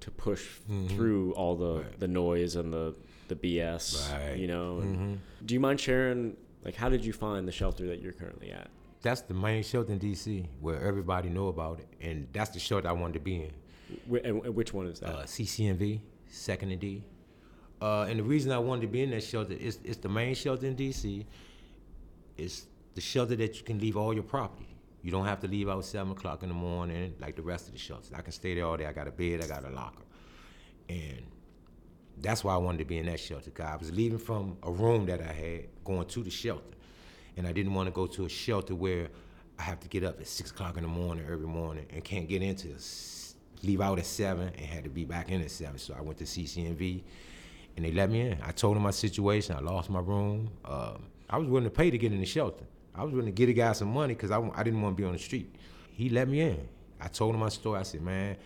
to 0.00 0.10
push 0.12 0.60
Mhm. 0.70 0.88
through 0.90 1.32
all 1.34 1.56
the 1.56 1.80
Right. 1.82 1.98
the 1.98 2.08
noise 2.08 2.54
and 2.56 2.72
the 2.72 2.94
the 3.28 3.34
BS, 3.36 4.10
Right. 4.12 4.38
you 4.38 4.46
know. 4.46 4.78
And 4.78 4.96
Mhm. 4.98 5.18
Do 5.46 5.54
you 5.54 5.60
mind 5.60 5.80
sharing 5.80 6.36
like 6.64 6.76
how 6.76 6.88
did 6.88 7.04
you 7.04 7.12
find 7.12 7.46
the 7.46 7.52
shelter 7.52 7.86
that 7.88 8.00
you're 8.00 8.12
currently 8.12 8.50
at? 8.52 8.70
that's 9.00 9.20
the 9.22 9.34
main 9.34 9.62
shelter 9.62 9.92
in 9.92 9.98
DC 10.00 10.44
where 10.60 10.80
everybody 10.80 11.28
know 11.28 11.46
about 11.46 11.78
it, 11.78 11.86
and 12.00 12.26
that's 12.32 12.50
the 12.50 12.58
shelter 12.58 12.88
I 12.88 12.92
wanted 12.92 13.12
to 13.14 13.20
be 13.20 13.36
in. 13.36 13.52
And, 14.24 14.54
which 14.54 14.72
one 14.72 14.86
is 14.86 15.00
that? 15.00 15.08
Uh, 15.10 15.22
CCNV, 15.24 16.00
Second 16.28 16.70
and 16.70 16.80
D. 16.80 17.04
Uh, 17.80 18.02
and 18.02 18.18
the 18.18 18.22
reason 18.24 18.50
I 18.52 18.58
wanted 18.58 18.82
to 18.82 18.86
be 18.88 19.02
in 19.02 19.10
that 19.10 19.22
shelter 19.22 19.54
is 19.54 19.78
it's 19.84 19.98
the 19.98 20.08
main 20.08 20.34
shelter 20.34 20.66
in 20.66 20.76
DC. 20.76 21.24
It's 22.36 22.66
the 22.94 23.00
shelter 23.00 23.36
that 23.36 23.56
you 23.56 23.62
can 23.64 23.78
leave 23.78 23.96
all 23.96 24.12
your 24.12 24.24
property. 24.24 24.66
You 25.02 25.12
don't 25.12 25.26
have 25.26 25.40
to 25.40 25.48
leave 25.48 25.68
out 25.68 25.84
seven 25.84 26.12
o'clock 26.12 26.42
in 26.42 26.48
the 26.48 26.54
morning 26.54 27.14
like 27.20 27.36
the 27.36 27.42
rest 27.42 27.68
of 27.68 27.72
the 27.72 27.78
shelters. 27.78 28.10
I 28.14 28.20
can 28.20 28.32
stay 28.32 28.54
there 28.54 28.66
all 28.66 28.76
day. 28.76 28.86
I 28.86 28.92
got 28.92 29.06
a 29.06 29.12
bed. 29.12 29.42
I 29.42 29.46
got 29.46 29.64
a 29.64 29.70
locker, 29.70 30.02
and 30.88 31.22
that's 32.20 32.42
why 32.42 32.54
I 32.54 32.56
wanted 32.56 32.78
to 32.78 32.84
be 32.84 32.98
in 32.98 33.06
that 33.06 33.20
shelter. 33.20 33.50
Cause 33.50 33.66
I 33.66 33.76
was 33.76 33.92
leaving 33.92 34.18
from 34.18 34.56
a 34.64 34.70
room 34.72 35.06
that 35.06 35.20
I 35.20 35.32
had 35.32 35.84
going 35.84 36.06
to 36.08 36.22
the 36.24 36.30
shelter, 36.30 36.76
and 37.36 37.46
I 37.46 37.52
didn't 37.52 37.74
want 37.74 37.86
to 37.86 37.92
go 37.92 38.06
to 38.08 38.24
a 38.24 38.28
shelter 38.28 38.74
where 38.74 39.08
I 39.58 39.62
have 39.62 39.78
to 39.80 39.88
get 39.88 40.02
up 40.02 40.20
at 40.20 40.26
six 40.26 40.50
o'clock 40.50 40.76
in 40.76 40.82
the 40.82 40.88
morning 40.88 41.24
every 41.30 41.46
morning 41.46 41.86
and 41.90 42.02
can't 42.02 42.28
get 42.28 42.42
into 42.42 42.72
s- 42.74 43.27
leave 43.62 43.80
out 43.80 43.98
at 43.98 44.06
seven 44.06 44.48
and 44.56 44.66
had 44.66 44.84
to 44.84 44.90
be 44.90 45.04
back 45.04 45.30
in 45.30 45.40
at 45.40 45.50
seven. 45.50 45.78
So 45.78 45.94
I 45.96 46.00
went 46.00 46.18
to 46.18 46.24
CCNV, 46.24 47.02
and 47.76 47.84
they 47.84 47.92
let 47.92 48.10
me 48.10 48.20
in. 48.22 48.38
I 48.42 48.52
told 48.52 48.76
them 48.76 48.82
my 48.82 48.90
situation. 48.90 49.56
I 49.56 49.60
lost 49.60 49.90
my 49.90 50.00
room. 50.00 50.50
Um, 50.64 51.04
I 51.30 51.38
was 51.38 51.48
willing 51.48 51.64
to 51.64 51.70
pay 51.70 51.90
to 51.90 51.98
get 51.98 52.12
in 52.12 52.20
the 52.20 52.26
shelter. 52.26 52.64
I 52.94 53.04
was 53.04 53.12
willing 53.12 53.26
to 53.26 53.32
get 53.32 53.48
a 53.48 53.52
guy 53.52 53.72
some 53.72 53.92
money 53.92 54.14
because 54.14 54.30
I, 54.30 54.40
I 54.54 54.62
didn't 54.62 54.82
want 54.82 54.96
to 54.96 55.00
be 55.00 55.06
on 55.06 55.12
the 55.12 55.18
street. 55.18 55.54
He 55.92 56.08
let 56.08 56.28
me 56.28 56.40
in. 56.40 56.68
I 57.00 57.08
told 57.08 57.34
him 57.34 57.40
my 57.40 57.48
story. 57.48 57.78
I 57.78 57.82
said, 57.84 58.02
man, 58.02 58.36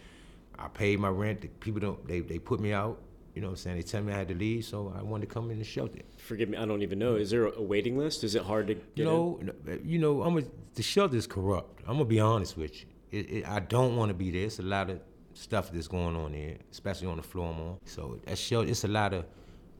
I 0.58 0.68
paid 0.68 0.98
my 1.00 1.08
rent. 1.08 1.40
The 1.40 1.48
people 1.48 1.80
don't. 1.80 2.06
They 2.06 2.20
they 2.20 2.38
put 2.38 2.60
me 2.60 2.72
out. 2.72 2.98
You 3.34 3.40
know 3.40 3.48
what 3.48 3.52
I'm 3.52 3.56
saying? 3.56 3.76
They 3.76 3.82
tell 3.82 4.02
me 4.02 4.12
I 4.12 4.18
had 4.18 4.28
to 4.28 4.34
leave, 4.34 4.66
so 4.66 4.92
I 4.96 5.02
wanted 5.02 5.28
to 5.28 5.34
come 5.34 5.50
in 5.50 5.58
the 5.58 5.64
shelter. 5.64 6.00
Forgive 6.18 6.50
me, 6.50 6.58
I 6.58 6.66
don't 6.66 6.82
even 6.82 6.98
know. 6.98 7.16
Is 7.16 7.30
there 7.30 7.46
a 7.46 7.62
waiting 7.62 7.96
list? 7.96 8.24
Is 8.24 8.34
it 8.34 8.42
hard 8.42 8.66
to 8.66 8.74
get 8.74 8.84
You 8.94 9.04
know, 9.04 9.40
you 9.82 9.98
know, 9.98 10.22
I'm 10.22 10.36
a, 10.36 10.42
the 10.74 10.82
shelter 10.82 11.16
is 11.16 11.26
corrupt. 11.26 11.80
I'm 11.86 11.94
gonna 11.94 12.04
be 12.04 12.20
honest 12.20 12.58
with 12.58 12.78
you. 12.80 12.86
It, 13.12 13.30
it, 13.30 13.46
I 13.46 13.60
don't 13.60 13.94
want 13.96 14.08
to 14.08 14.14
be 14.14 14.30
there. 14.30 14.46
It's 14.46 14.58
a 14.58 14.62
lot 14.62 14.88
of 14.88 14.98
stuff 15.34 15.70
that's 15.70 15.86
going 15.86 16.16
on 16.16 16.32
there, 16.32 16.56
especially 16.70 17.08
on 17.08 17.18
the 17.18 17.22
floor. 17.22 17.78
So 17.84 18.18
that 18.24 18.38
shelter, 18.38 18.70
it's 18.70 18.84
a 18.84 18.88
lot 18.88 19.12
of 19.12 19.26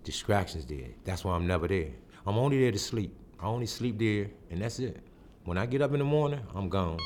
distractions 0.05 0.67
there. 0.67 0.89
That's 1.05 1.25
why 1.25 1.35
I'm 1.35 1.47
never 1.47 1.67
there. 1.67 1.89
I'm 2.27 2.37
only 2.37 2.61
there 2.61 2.73
to 2.73 2.79
sleep. 2.79 3.17
I 3.41 3.47
only 3.47 3.65
sleep 3.65 3.99
there, 3.99 4.29
and 4.51 4.61
that's 4.61 4.79
it. 4.81 5.01
When 5.45 5.57
I 5.57 5.65
get 5.65 5.81
up 5.81 5.95
in 5.95 6.01
the 6.01 6.05
morning, 6.05 6.41
I'm 6.55 6.69
gone. 6.69 6.99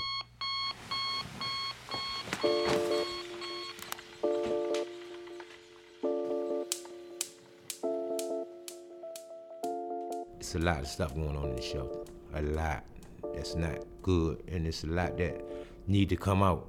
It's 10.41 10.57
a 10.57 10.59
lot 10.59 10.81
of 10.81 10.89
stuff 10.89 11.15
going 11.15 11.37
on 11.37 11.51
in 11.51 11.57
the 11.57 11.63
shelter. 11.63 12.11
A 12.35 12.43
lot 12.43 12.85
that's 13.33 13.55
not 13.55 13.79
good, 14.03 14.43
and 14.49 14.67
it's 14.67 14.83
a 14.83 14.89
lot 14.89 15.17
that 15.19 15.41
need 15.87 16.09
to 16.09 16.17
come 16.17 16.43
out. 16.43 16.67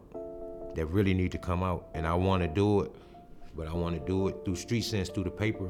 That 0.75 0.85
really 0.87 1.13
need 1.13 1.31
to 1.31 1.37
come 1.37 1.63
out, 1.63 1.87
and 1.93 2.05
I 2.05 2.13
want 2.13 2.43
to 2.43 2.47
do 2.47 2.81
it, 2.81 2.91
but 3.55 3.67
I 3.67 3.73
want 3.73 3.99
to 3.99 4.05
do 4.05 4.27
it 4.27 4.35
through 4.45 4.55
street 4.55 4.81
sense, 4.81 5.09
through 5.09 5.23
the 5.23 5.31
paper, 5.31 5.67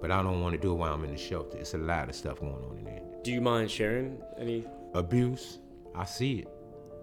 but 0.00 0.10
I 0.10 0.22
don't 0.22 0.40
want 0.40 0.54
to 0.54 0.60
do 0.60 0.72
it 0.72 0.76
while 0.76 0.94
I'm 0.94 1.04
in 1.04 1.10
the 1.10 1.18
shelter. 1.18 1.58
It's 1.58 1.74
a 1.74 1.78
lot 1.78 2.08
of 2.08 2.14
stuff 2.14 2.40
going 2.40 2.54
on 2.54 2.78
in 2.78 2.84
there. 2.84 3.02
Do 3.22 3.30
you 3.30 3.42
mind 3.42 3.70
sharing 3.70 4.18
any? 4.38 4.64
Abuse, 4.94 5.58
I 5.94 6.06
see 6.06 6.38
it. 6.40 6.48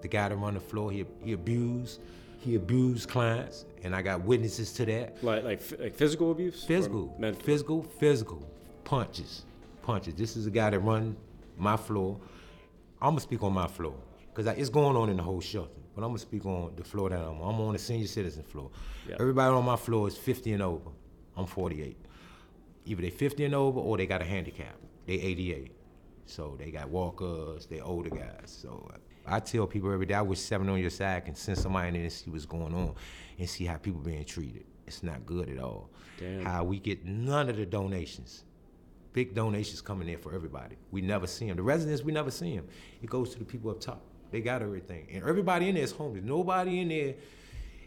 The 0.02 0.08
guy 0.08 0.30
that 0.30 0.36
run 0.36 0.56
the 0.56 0.60
floor, 0.60 0.92
he 0.92 1.06
he 1.24 1.34
abused, 1.34 2.02
he 2.40 2.56
abused 2.56 3.10
clients, 3.10 3.66
and 3.84 3.96
I 3.96 4.02
got 4.02 4.24
witnesses 4.24 4.74
to 4.74 4.86
that. 4.86 5.24
Like 5.24 5.44
like 5.44 5.62
like 5.80 5.96
physical 5.96 6.32
abuse? 6.32 6.64
Physical, 6.64 7.16
mental? 7.20 7.44
physical, 7.44 7.84
physical, 7.84 8.48
punches, 8.86 9.46
punches. 9.84 10.16
This 10.16 10.36
is 10.36 10.48
a 10.48 10.52
guy 10.52 10.72
that 10.72 10.80
run 10.80 11.16
my 11.58 11.78
floor. 11.78 12.20
I'm 13.00 13.12
gonna 13.12 13.22
speak 13.22 13.44
on 13.44 13.54
my 13.54 13.68
floor 13.68 13.96
because 14.36 14.58
it's 14.58 14.70
going 14.70 14.98
on 14.98 15.10
in 15.10 15.18
the 15.18 15.24
whole 15.24 15.42
shelter. 15.42 15.80
But 15.96 16.04
I'm 16.04 16.10
gonna 16.10 16.20
speak 16.20 16.46
on 16.46 16.74
the 16.76 16.84
floor 16.84 17.10
that 17.10 17.20
I'm 17.20 17.42
on. 17.42 17.56
I'm 17.56 17.62
on 17.62 17.74
the 17.74 17.80
senior 17.80 18.08
citizen 18.08 18.44
floor. 18.44 18.70
Everybody 19.20 19.54
on 19.56 19.64
my 19.64 19.78
floor 19.78 20.08
is 20.08 20.18
50 20.18 20.54
and 20.54 20.62
over. 20.62 20.90
I'm 21.38 21.46
48. 21.46 21.98
Either 22.86 23.02
they 23.02 23.10
50 23.10 23.46
and 23.46 23.56
over 23.56 23.80
or 23.80 23.98
they 23.98 24.06
got 24.06 24.22
a 24.22 24.26
handicap. 24.26 24.76
They 25.06 25.14
88. 25.14 25.72
So 26.26 26.56
they 26.60 26.72
got 26.72 26.90
walkers, 26.90 27.66
they 27.68 27.80
older 27.80 28.10
guys. 28.10 28.58
So 28.62 28.92
I 29.26 29.40
tell 29.40 29.68
people 29.68 29.92
every 29.94 30.06
day, 30.06 30.16
I 30.16 30.22
wish 30.22 30.40
seven 30.40 30.68
on 30.70 30.80
your 30.80 30.90
side 30.90 31.26
can 31.26 31.36
send 31.36 31.58
somebody 31.58 31.90
in 31.90 31.94
there 31.94 32.04
and 32.04 32.12
see 32.12 32.30
what's 32.30 32.46
going 32.46 32.74
on 32.74 32.96
and 33.40 33.50
see 33.50 33.66
how 33.66 33.78
people 33.78 34.02
being 34.02 34.26
treated. 34.26 34.66
It's 34.88 35.02
not 35.02 35.26
good 35.26 35.50
at 35.50 35.60
all. 35.60 35.90
Damn. 36.20 36.44
How 36.44 36.64
we 36.64 36.80
get 36.80 37.06
none 37.06 37.50
of 37.50 37.58
the 37.58 37.66
donations. 37.66 38.44
Big 39.14 39.34
donations 39.34 39.82
coming 39.82 40.10
in 40.10 40.18
for 40.18 40.36
everybody. 40.36 40.76
We 40.92 41.02
never 41.02 41.26
see 41.26 41.48
them. 41.48 41.56
The 41.56 41.64
residents, 41.64 42.04
we 42.04 42.12
never 42.12 42.32
see 42.32 42.56
them. 42.56 42.68
It 43.02 43.10
goes 43.10 43.30
to 43.32 43.40
the 43.40 43.46
people 43.46 43.72
up 43.72 43.80
top. 43.80 44.04
They 44.32 44.42
got 44.42 44.62
everything. 44.62 45.08
And 45.12 45.24
everybody 45.24 45.70
in 45.70 45.76
there 45.76 45.84
is 45.84 45.92
homeless. 45.92 46.24
Nobody 46.24 46.82
in 46.82 46.90
there 46.90 47.16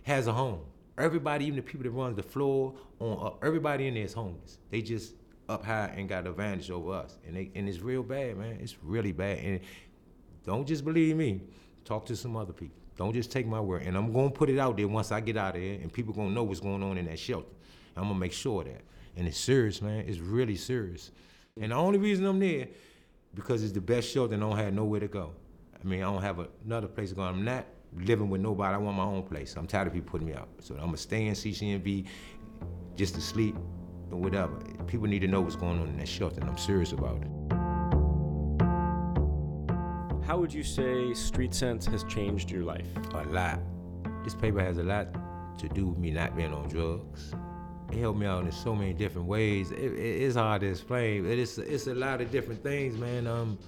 has 0.04 0.26
a 0.26 0.33
home. 0.33 0.61
Everybody, 0.97 1.45
even 1.47 1.57
the 1.57 1.62
people 1.62 1.85
that 1.85 1.90
runs 1.90 2.16
the 2.16 2.23
floor 2.23 2.75
on 2.99 3.26
up, 3.26 3.45
everybody 3.45 3.87
in 3.87 3.95
there 3.95 4.04
is 4.04 4.12
homeless. 4.12 4.59
They 4.71 4.83
just 4.83 5.14
up 5.49 5.64
high 5.64 5.92
and 5.97 6.09
got 6.09 6.26
advantage 6.26 6.71
over 6.71 6.92
us. 6.92 7.18
And 7.26 7.37
they 7.37 7.50
and 7.54 7.68
it's 7.68 7.80
real 7.80 8.02
bad, 8.02 8.37
man. 8.37 8.59
It's 8.61 8.76
really 8.83 9.12
bad. 9.12 9.38
And 9.38 9.61
don't 10.45 10.66
just 10.66 10.85
believe 10.85 11.16
me. 11.16 11.42
Talk 11.85 12.04
to 12.07 12.16
some 12.16 12.37
other 12.37 12.52
people. 12.52 12.76
Don't 12.97 13.12
just 13.14 13.30
take 13.30 13.47
my 13.47 13.61
word. 13.61 13.83
And 13.83 13.97
I'm 13.97 14.12
gonna 14.12 14.30
put 14.30 14.50
it 14.50 14.59
out 14.59 14.76
there 14.76 14.88
once 14.88 15.12
I 15.12 15.21
get 15.21 15.37
out 15.37 15.54
of 15.54 15.62
here, 15.62 15.78
and 15.80 15.92
people 15.92 16.12
gonna 16.12 16.30
know 16.30 16.42
what's 16.42 16.61
going 16.61 16.83
on 16.83 16.99
in 16.99 17.07
that 17.07 17.18
shelter. 17.18 17.49
I'm 17.97 18.04
gonna 18.04 18.18
make 18.18 18.33
sure 18.33 18.62
of 18.62 18.68
that. 18.68 18.83
And 19.16 19.26
it's 19.26 19.38
serious, 19.38 19.80
man. 19.80 20.04
It's 20.07 20.18
really 20.18 20.57
serious. 20.57 21.11
And 21.61 21.73
the 21.73 21.76
only 21.76 21.99
reason 21.99 22.25
I'm 22.26 22.38
there, 22.38 22.68
because 23.35 23.62
it's 23.62 23.73
the 23.73 23.80
best 23.80 24.11
shelter 24.11 24.35
and 24.35 24.45
I 24.45 24.49
don't 24.49 24.59
have 24.59 24.75
nowhere 24.75 25.00
to 25.00 25.09
go. 25.09 25.33
I 25.82 25.87
mean, 25.87 26.00
I 26.02 26.11
don't 26.12 26.23
have 26.23 26.38
a, 26.40 26.49
another 26.64 26.88
place 26.88 27.11
to 27.11 27.14
go. 27.14 27.23
I'm 27.23 27.44
not 27.44 27.64
living 27.97 28.28
with 28.30 28.40
nobody. 28.40 28.75
I 28.75 28.78
want 28.78 28.97
my 28.97 29.04
own 29.04 29.23
place. 29.23 29.54
I'm 29.56 29.66
tired 29.66 29.87
of 29.87 29.92
people 29.92 30.11
putting 30.11 30.26
me 30.26 30.35
out. 30.35 30.49
So 30.61 30.75
I'm 30.75 30.87
gonna 30.87 30.97
stay 30.97 31.26
in 31.26 31.35
CCNV 31.35 32.06
just 32.97 33.14
to 33.14 33.20
sleep 33.20 33.56
or 34.11 34.18
whatever. 34.18 34.54
People 34.87 35.06
need 35.06 35.20
to 35.20 35.28
know 35.28 35.40
what's 35.40 35.56
going 35.56 35.78
on 35.80 35.88
in 35.88 35.97
that 35.99 36.08
shelter, 36.08 36.40
and 36.40 36.50
I'm 36.50 36.58
serious 36.58 36.92
about 36.92 37.23
it. 37.23 37.28
How 40.26 40.37
would 40.38 40.52
you 40.52 40.62
say 40.62 41.14
Street 41.14 41.54
Sense 41.54 41.87
has 41.87 42.04
changed 42.04 42.50
your 42.50 42.62
life? 42.64 42.87
a 43.14 43.23
lot. 43.25 43.61
This 44.25 44.35
paper 44.35 44.61
has 44.61 44.76
a 44.78 44.82
lot 44.82 45.06
to 45.58 45.68
do 45.70 45.87
with 45.87 45.99
me 45.99 46.11
not 46.11 46.37
being 46.37 46.52
on 46.52 46.68
drugs. 46.68 47.32
It 47.90 47.97
helped 47.99 48.18
me 48.18 48.26
out 48.26 48.44
in 48.44 48.52
so 48.52 48.75
many 48.75 48.92
different 48.92 49.26
ways. 49.26 49.70
It, 49.70 49.78
it- 49.78 50.23
it's 50.23 50.37
hard 50.37 50.61
to 50.61 50.68
explain. 50.68 51.25
It 51.25 51.38
is 51.38 51.56
it's 51.58 51.87
a 51.87 51.94
lot 51.94 52.20
of 52.20 52.30
different 52.30 52.62
things, 52.62 52.99
man. 52.99 53.26
Um, 53.26 53.58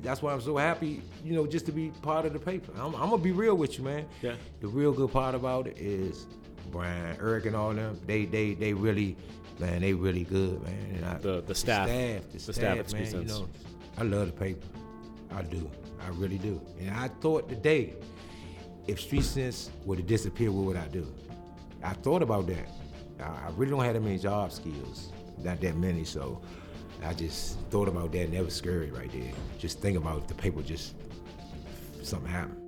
that's 0.00 0.22
why 0.22 0.32
I'm 0.32 0.40
so 0.40 0.56
happy, 0.56 1.02
you 1.24 1.34
know, 1.34 1.46
just 1.46 1.66
to 1.66 1.72
be 1.72 1.90
part 2.02 2.24
of 2.26 2.32
the 2.32 2.38
paper. 2.38 2.72
I'm, 2.76 2.94
I'm 2.94 3.10
gonna 3.10 3.18
be 3.18 3.32
real 3.32 3.56
with 3.56 3.78
you, 3.78 3.84
man. 3.84 4.06
Yeah. 4.22 4.34
The 4.60 4.68
real 4.68 4.92
good 4.92 5.10
part 5.12 5.34
about 5.34 5.66
it 5.66 5.76
is 5.78 6.26
Brian, 6.70 7.16
Eric, 7.20 7.46
and 7.46 7.56
all 7.56 7.72
them. 7.74 8.00
They 8.06 8.24
they 8.26 8.54
they 8.54 8.72
really, 8.74 9.16
man, 9.58 9.80
they 9.80 9.94
really 9.94 10.24
good, 10.24 10.62
man. 10.62 10.94
And 10.96 11.04
I, 11.04 11.18
The- 11.18 11.42
the 11.42 11.54
staff. 11.54 11.88
the 11.88 11.92
staff, 11.92 12.22
the, 12.30 12.32
The 12.32 12.52
staff, 12.52 12.88
staff 12.88 13.12
man. 13.12 13.22
You 13.22 13.28
know, 13.28 13.48
I 13.96 14.02
love 14.04 14.26
the 14.26 14.32
paper. 14.32 14.66
I 15.32 15.42
do. 15.42 15.70
I 16.00 16.08
really 16.10 16.38
do. 16.38 16.60
And 16.80 16.90
I 16.90 17.08
thought 17.08 17.48
today, 17.48 17.94
if 18.86 19.00
Street 19.00 19.24
Sense 19.24 19.70
were 19.84 19.96
to 19.96 20.02
disappear, 20.02 20.50
what 20.52 20.64
would 20.66 20.76
I 20.76 20.86
do? 20.88 21.06
I 21.82 21.92
thought 21.94 22.22
about 22.22 22.46
that. 22.46 22.68
I 23.20 23.24
I 23.24 23.50
really 23.56 23.70
don't 23.72 23.84
have 23.84 23.94
that 23.94 24.00
many 24.02 24.18
job 24.18 24.52
skills, 24.52 25.12
not 25.42 25.60
that 25.60 25.76
many. 25.76 26.04
So 26.04 26.40
I 27.04 27.14
just 27.14 27.58
thought 27.70 27.88
about 27.88 28.12
that, 28.12 28.24
and 28.24 28.34
that 28.34 28.44
was 28.44 28.54
scary 28.54 28.90
right 28.90 29.10
there. 29.12 29.32
Just 29.58 29.80
think 29.80 29.96
about 29.96 30.28
the 30.28 30.34
paper 30.34 30.62
just 30.62 30.94
something 32.02 32.30
happened. 32.30 32.62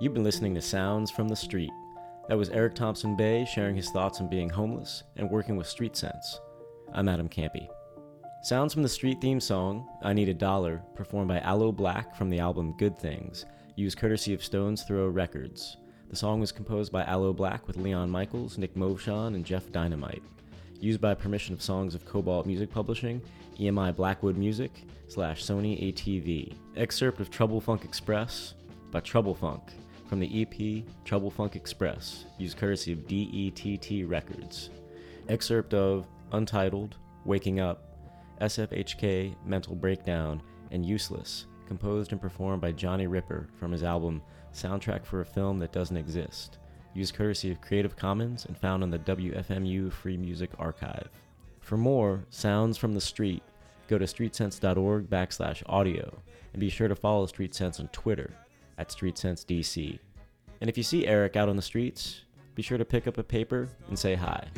You've 0.00 0.14
been 0.14 0.24
listening 0.24 0.54
to 0.54 0.62
Sounds 0.62 1.10
from 1.10 1.28
the 1.28 1.34
Street. 1.34 1.72
That 2.28 2.38
was 2.38 2.50
Eric 2.50 2.74
Thompson 2.74 3.16
Bay 3.16 3.44
sharing 3.44 3.74
his 3.74 3.90
thoughts 3.90 4.20
on 4.20 4.28
being 4.28 4.48
homeless 4.48 5.02
and 5.16 5.28
working 5.28 5.56
with 5.56 5.66
Street 5.66 5.96
Sense. 5.96 6.40
I'm 6.92 7.08
Adam 7.08 7.28
Campy. 7.28 7.68
Sounds 8.42 8.72
from 8.72 8.84
the 8.84 8.88
Street 8.88 9.20
theme 9.20 9.40
song, 9.40 9.88
I 10.02 10.12
Need 10.12 10.28
a 10.28 10.34
Dollar, 10.34 10.82
performed 10.94 11.28
by 11.28 11.40
Aloe 11.40 11.72
Blacc 11.72 12.14
from 12.14 12.30
the 12.30 12.38
album 12.38 12.76
Good 12.78 12.96
Things, 12.96 13.44
used 13.74 13.98
courtesy 13.98 14.32
of 14.34 14.44
Stones 14.44 14.84
Throw 14.84 15.08
Records. 15.08 15.76
The 16.10 16.16
song 16.16 16.40
was 16.40 16.52
composed 16.52 16.90
by 16.90 17.04
Aloe 17.04 17.34
Blacc 17.34 17.66
with 17.66 17.76
Leon 17.76 18.10
Michels, 18.10 18.56
Nick 18.56 18.74
Movshon, 18.74 19.34
and 19.34 19.44
Jeff 19.44 19.70
Dynamite. 19.70 20.22
Used 20.80 21.02
by 21.02 21.12
permission 21.12 21.52
of 21.52 21.60
Songs 21.60 21.94
of 21.94 22.06
Kobalt 22.06 22.46
Music 22.46 22.70
Publishing, 22.70 23.20
EMI 23.58 23.94
Blackwood 23.94 24.38
Music, 24.38 24.70
slash 25.08 25.44
Sony 25.44 25.92
ATV. 25.92 26.54
Excerpt 26.76 27.20
of 27.20 27.30
Trouble 27.30 27.60
Funk 27.60 27.84
Express 27.84 28.54
by 28.90 29.00
Trouble 29.00 29.34
Funk 29.34 29.62
from 30.08 30.18
the 30.18 30.42
EP 30.42 30.84
Trouble 31.04 31.30
Funk 31.30 31.56
Express, 31.56 32.24
used 32.38 32.56
courtesy 32.56 32.92
of 32.92 33.06
DETT 33.06 34.08
Records. 34.08 34.70
Excerpt 35.28 35.74
of 35.74 36.06
Untitled, 36.32 36.96
Waking 37.26 37.60
Up, 37.60 37.98
SFHK 38.40 39.34
Mental 39.44 39.74
Breakdown, 39.74 40.40
and 40.70 40.86
Useless, 40.86 41.44
composed 41.68 42.10
and 42.10 42.20
performed 42.20 42.60
by 42.60 42.72
Johnny 42.72 43.06
Ripper 43.06 43.46
from 43.60 43.70
his 43.70 43.84
album 43.84 44.22
Soundtrack 44.52 45.04
for 45.04 45.20
a 45.20 45.26
Film 45.26 45.58
That 45.58 45.70
Doesn't 45.70 45.96
Exist, 45.96 46.58
used 46.94 47.14
courtesy 47.14 47.52
of 47.52 47.60
Creative 47.60 47.94
Commons 47.94 48.46
and 48.46 48.56
found 48.56 48.82
on 48.82 48.90
the 48.90 48.98
WFMU 48.98 49.92
Free 49.92 50.16
Music 50.16 50.50
Archive. 50.58 51.08
For 51.60 51.76
more 51.76 52.24
Sounds 52.30 52.78
from 52.78 52.94
the 52.94 53.00
Street, 53.00 53.42
go 53.86 53.98
to 53.98 54.06
streetsense.org 54.06 55.08
backslash 55.08 55.62
audio 55.66 56.22
and 56.52 56.60
be 56.60 56.70
sure 56.70 56.88
to 56.88 56.96
follow 56.96 57.26
Street 57.26 57.54
Sense 57.54 57.78
on 57.78 57.88
Twitter 57.88 58.32
at 58.78 58.88
StreetSenseDC. 58.88 59.98
And 60.60 60.70
if 60.70 60.76
you 60.76 60.82
see 60.82 61.06
Eric 61.06 61.36
out 61.36 61.48
on 61.48 61.56
the 61.56 61.62
streets, 61.62 62.22
be 62.54 62.62
sure 62.62 62.78
to 62.78 62.84
pick 62.84 63.06
up 63.06 63.18
a 63.18 63.22
paper 63.22 63.68
and 63.88 63.98
say 63.98 64.14
hi. 64.14 64.48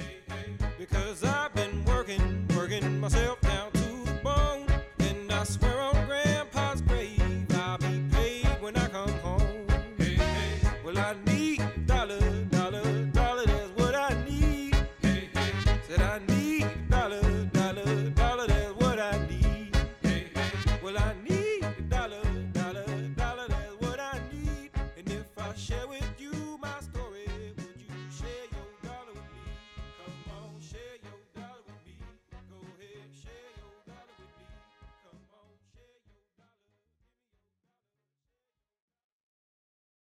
Because 0.79 1.25
I've 1.25 1.53
been 1.55 1.85
working, 1.85 2.47
working 2.57 3.01
myself 3.01 3.41
down 3.41 3.73
to 3.73 4.05
the 4.05 4.19
bone, 4.23 4.67
and 5.01 5.31
I 5.31 5.45
swear 5.45 5.80